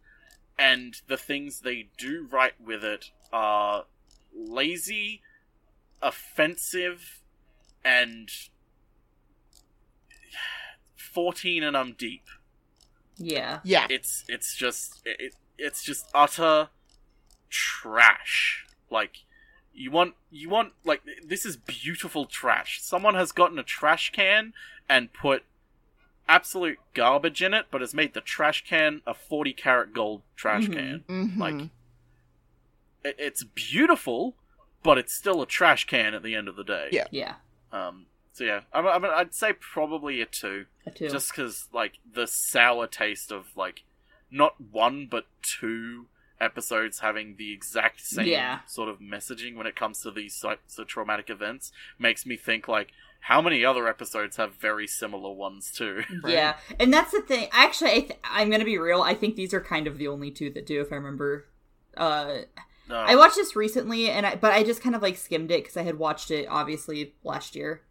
[0.58, 3.84] and the things they do right with it are
[4.34, 5.22] lazy,
[6.02, 7.20] offensive,
[7.84, 8.30] and
[10.96, 12.24] 14 and I'm deep.
[13.16, 13.60] Yeah.
[13.64, 13.86] Yeah.
[13.90, 16.68] It's it's just it, it's just utter
[17.50, 18.66] trash.
[18.90, 19.24] Like
[19.74, 22.80] you want you want like this is beautiful trash.
[22.82, 24.52] Someone has gotten a trash can
[24.88, 25.44] and put
[26.28, 30.64] absolute garbage in it, but has made the trash can a 40 karat gold trash
[30.68, 30.72] Mhm.
[30.72, 31.04] can.
[31.08, 31.38] Mhm.
[31.38, 31.70] Like it,
[33.04, 34.34] it's beautiful,
[34.82, 36.88] but it's still a trash can at the end of the day.
[36.92, 37.06] Yeah.
[37.10, 37.34] Yeah.
[37.72, 38.06] Um.
[38.32, 41.08] So yeah, I mean, I mean I'd say probably a two, A two.
[41.08, 43.82] just because like the sour taste of like
[44.30, 46.06] not one but two
[46.40, 48.60] episodes having the exact same Yeah.
[48.66, 52.68] sort of messaging when it comes to these types of traumatic events makes me think
[52.68, 56.02] like how many other episodes have very similar ones too.
[56.24, 57.48] Yeah, and that's the thing.
[57.50, 59.02] Actually, I th- I'm gonna be real.
[59.02, 61.46] I think these are kind of the only two that do, if I remember.
[61.96, 62.42] Uh,
[62.88, 62.96] No.
[62.96, 65.76] I watched this recently, and I but I just kind of like skimmed it because
[65.76, 67.82] I had watched it obviously last year,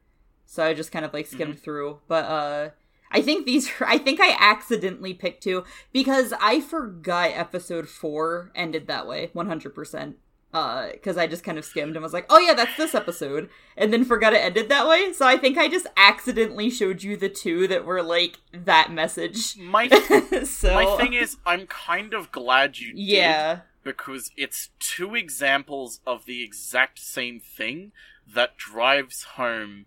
[0.45, 1.99] so I just kind of like skimmed through.
[2.07, 2.69] But uh,
[3.11, 3.69] I think these.
[3.81, 5.63] Are, I think I accidentally picked two
[5.93, 9.75] because I forgot episode four ended that way, 100.
[9.75, 10.17] percent
[10.53, 13.49] uh because i just kind of skimmed and was like oh yeah that's this episode
[13.75, 17.17] and then forgot it ended that way so i think i just accidentally showed you
[17.17, 19.87] the two that were like that message my
[20.45, 26.01] so my thing is I'm kind of glad you did yeah because it's two examples
[26.05, 27.93] of the exact same thing
[28.35, 29.85] that drives home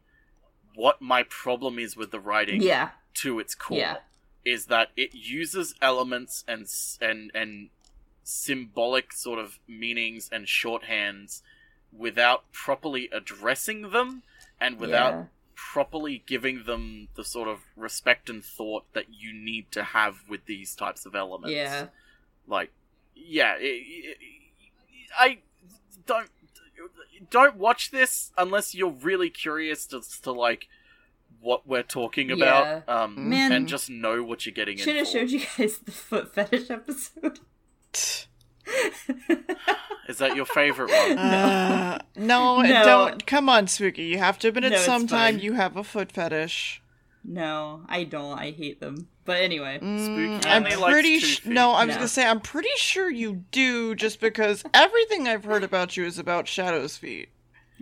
[0.74, 3.96] what my problem is with the writing yeah to its core Yeah.
[4.44, 6.66] is that it uses elements and
[7.02, 7.68] and and
[8.24, 11.42] symbolic sort of meanings and shorthands
[11.92, 14.22] without properly addressing them
[14.60, 15.24] and without Yeah.
[15.54, 20.46] properly giving them the sort of respect and thought that you need to have with
[20.46, 21.88] these types of elements yeah
[22.46, 22.70] like
[23.24, 24.16] yeah it, it,
[25.18, 25.38] i
[26.06, 26.28] don't
[27.30, 30.68] don't watch this unless you're really curious as to like
[31.40, 33.52] what we're talking about um Man.
[33.52, 35.12] and just know what you're getting should in have for.
[35.12, 37.40] showed you guys the foot fetish episode
[40.08, 42.84] is that your favorite one Uh, no, No.
[42.84, 43.26] don't.
[43.26, 44.04] Come on, Spooky.
[44.04, 46.80] You have to admit No, at it's some time you have a foot fetish.
[47.24, 50.04] No i don't i hate them but anyway Mm,
[50.40, 51.72] Spooky I'm only likes pretty two sh- no.
[51.72, 51.98] I was No.
[52.00, 56.18] gonna say I'm pretty sure you do, just because everything I've heard about you is
[56.18, 57.28] about Shadow's feet.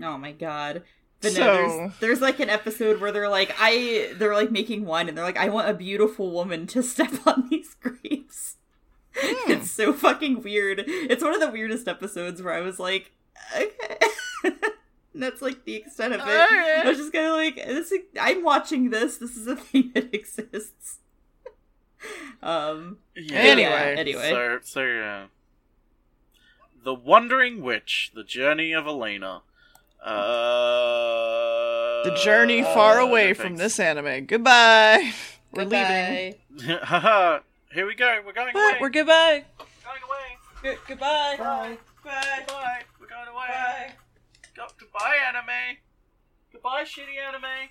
[0.02, 0.82] oh my god
[1.20, 1.44] but no, So-
[1.78, 5.24] there's, there's like an episode where they're like i they're like making wine and they're
[5.24, 8.56] like i want a beautiful woman to step on these grapes
[9.16, 9.50] Hmm.
[9.52, 13.10] it's so fucking weird it's one of the weirdest episodes where i was like
[13.56, 13.98] okay
[15.14, 16.84] And that's like the extent of it Alright.
[16.84, 19.90] i was just kind of like this is, i'm watching this this is a thing
[19.94, 20.98] that exists
[22.42, 23.38] um yeah.
[23.38, 23.94] Anyway.
[23.98, 25.24] anyway so so yeah
[26.84, 29.42] the wandering witch the journey of elaina
[30.04, 34.26] uh The journey far away from this anime.
[34.26, 35.12] Goodbye.
[35.52, 36.36] We're leaving.
[36.56, 36.78] Goodbye.
[36.84, 37.40] Haha,
[37.72, 38.80] here we go we're going away What?
[38.80, 39.44] We're goodbye.
[39.84, 41.34] going away Good- goodbye.
[41.38, 41.78] Bye.
[42.04, 42.44] Bye.
[42.46, 42.82] Bye.
[43.00, 43.46] We're going away.
[43.48, 43.92] Bye.
[44.98, 45.76] Go- goodbye, anime.
[46.52, 47.68] Goodbye, shitty anime.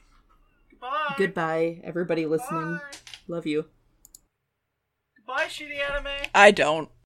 [0.69, 1.15] Goodbye.
[1.17, 2.97] goodbye everybody listening Bye.
[3.27, 3.65] love you
[5.17, 6.29] Goodbye, shitty anime.
[6.35, 6.89] I don't.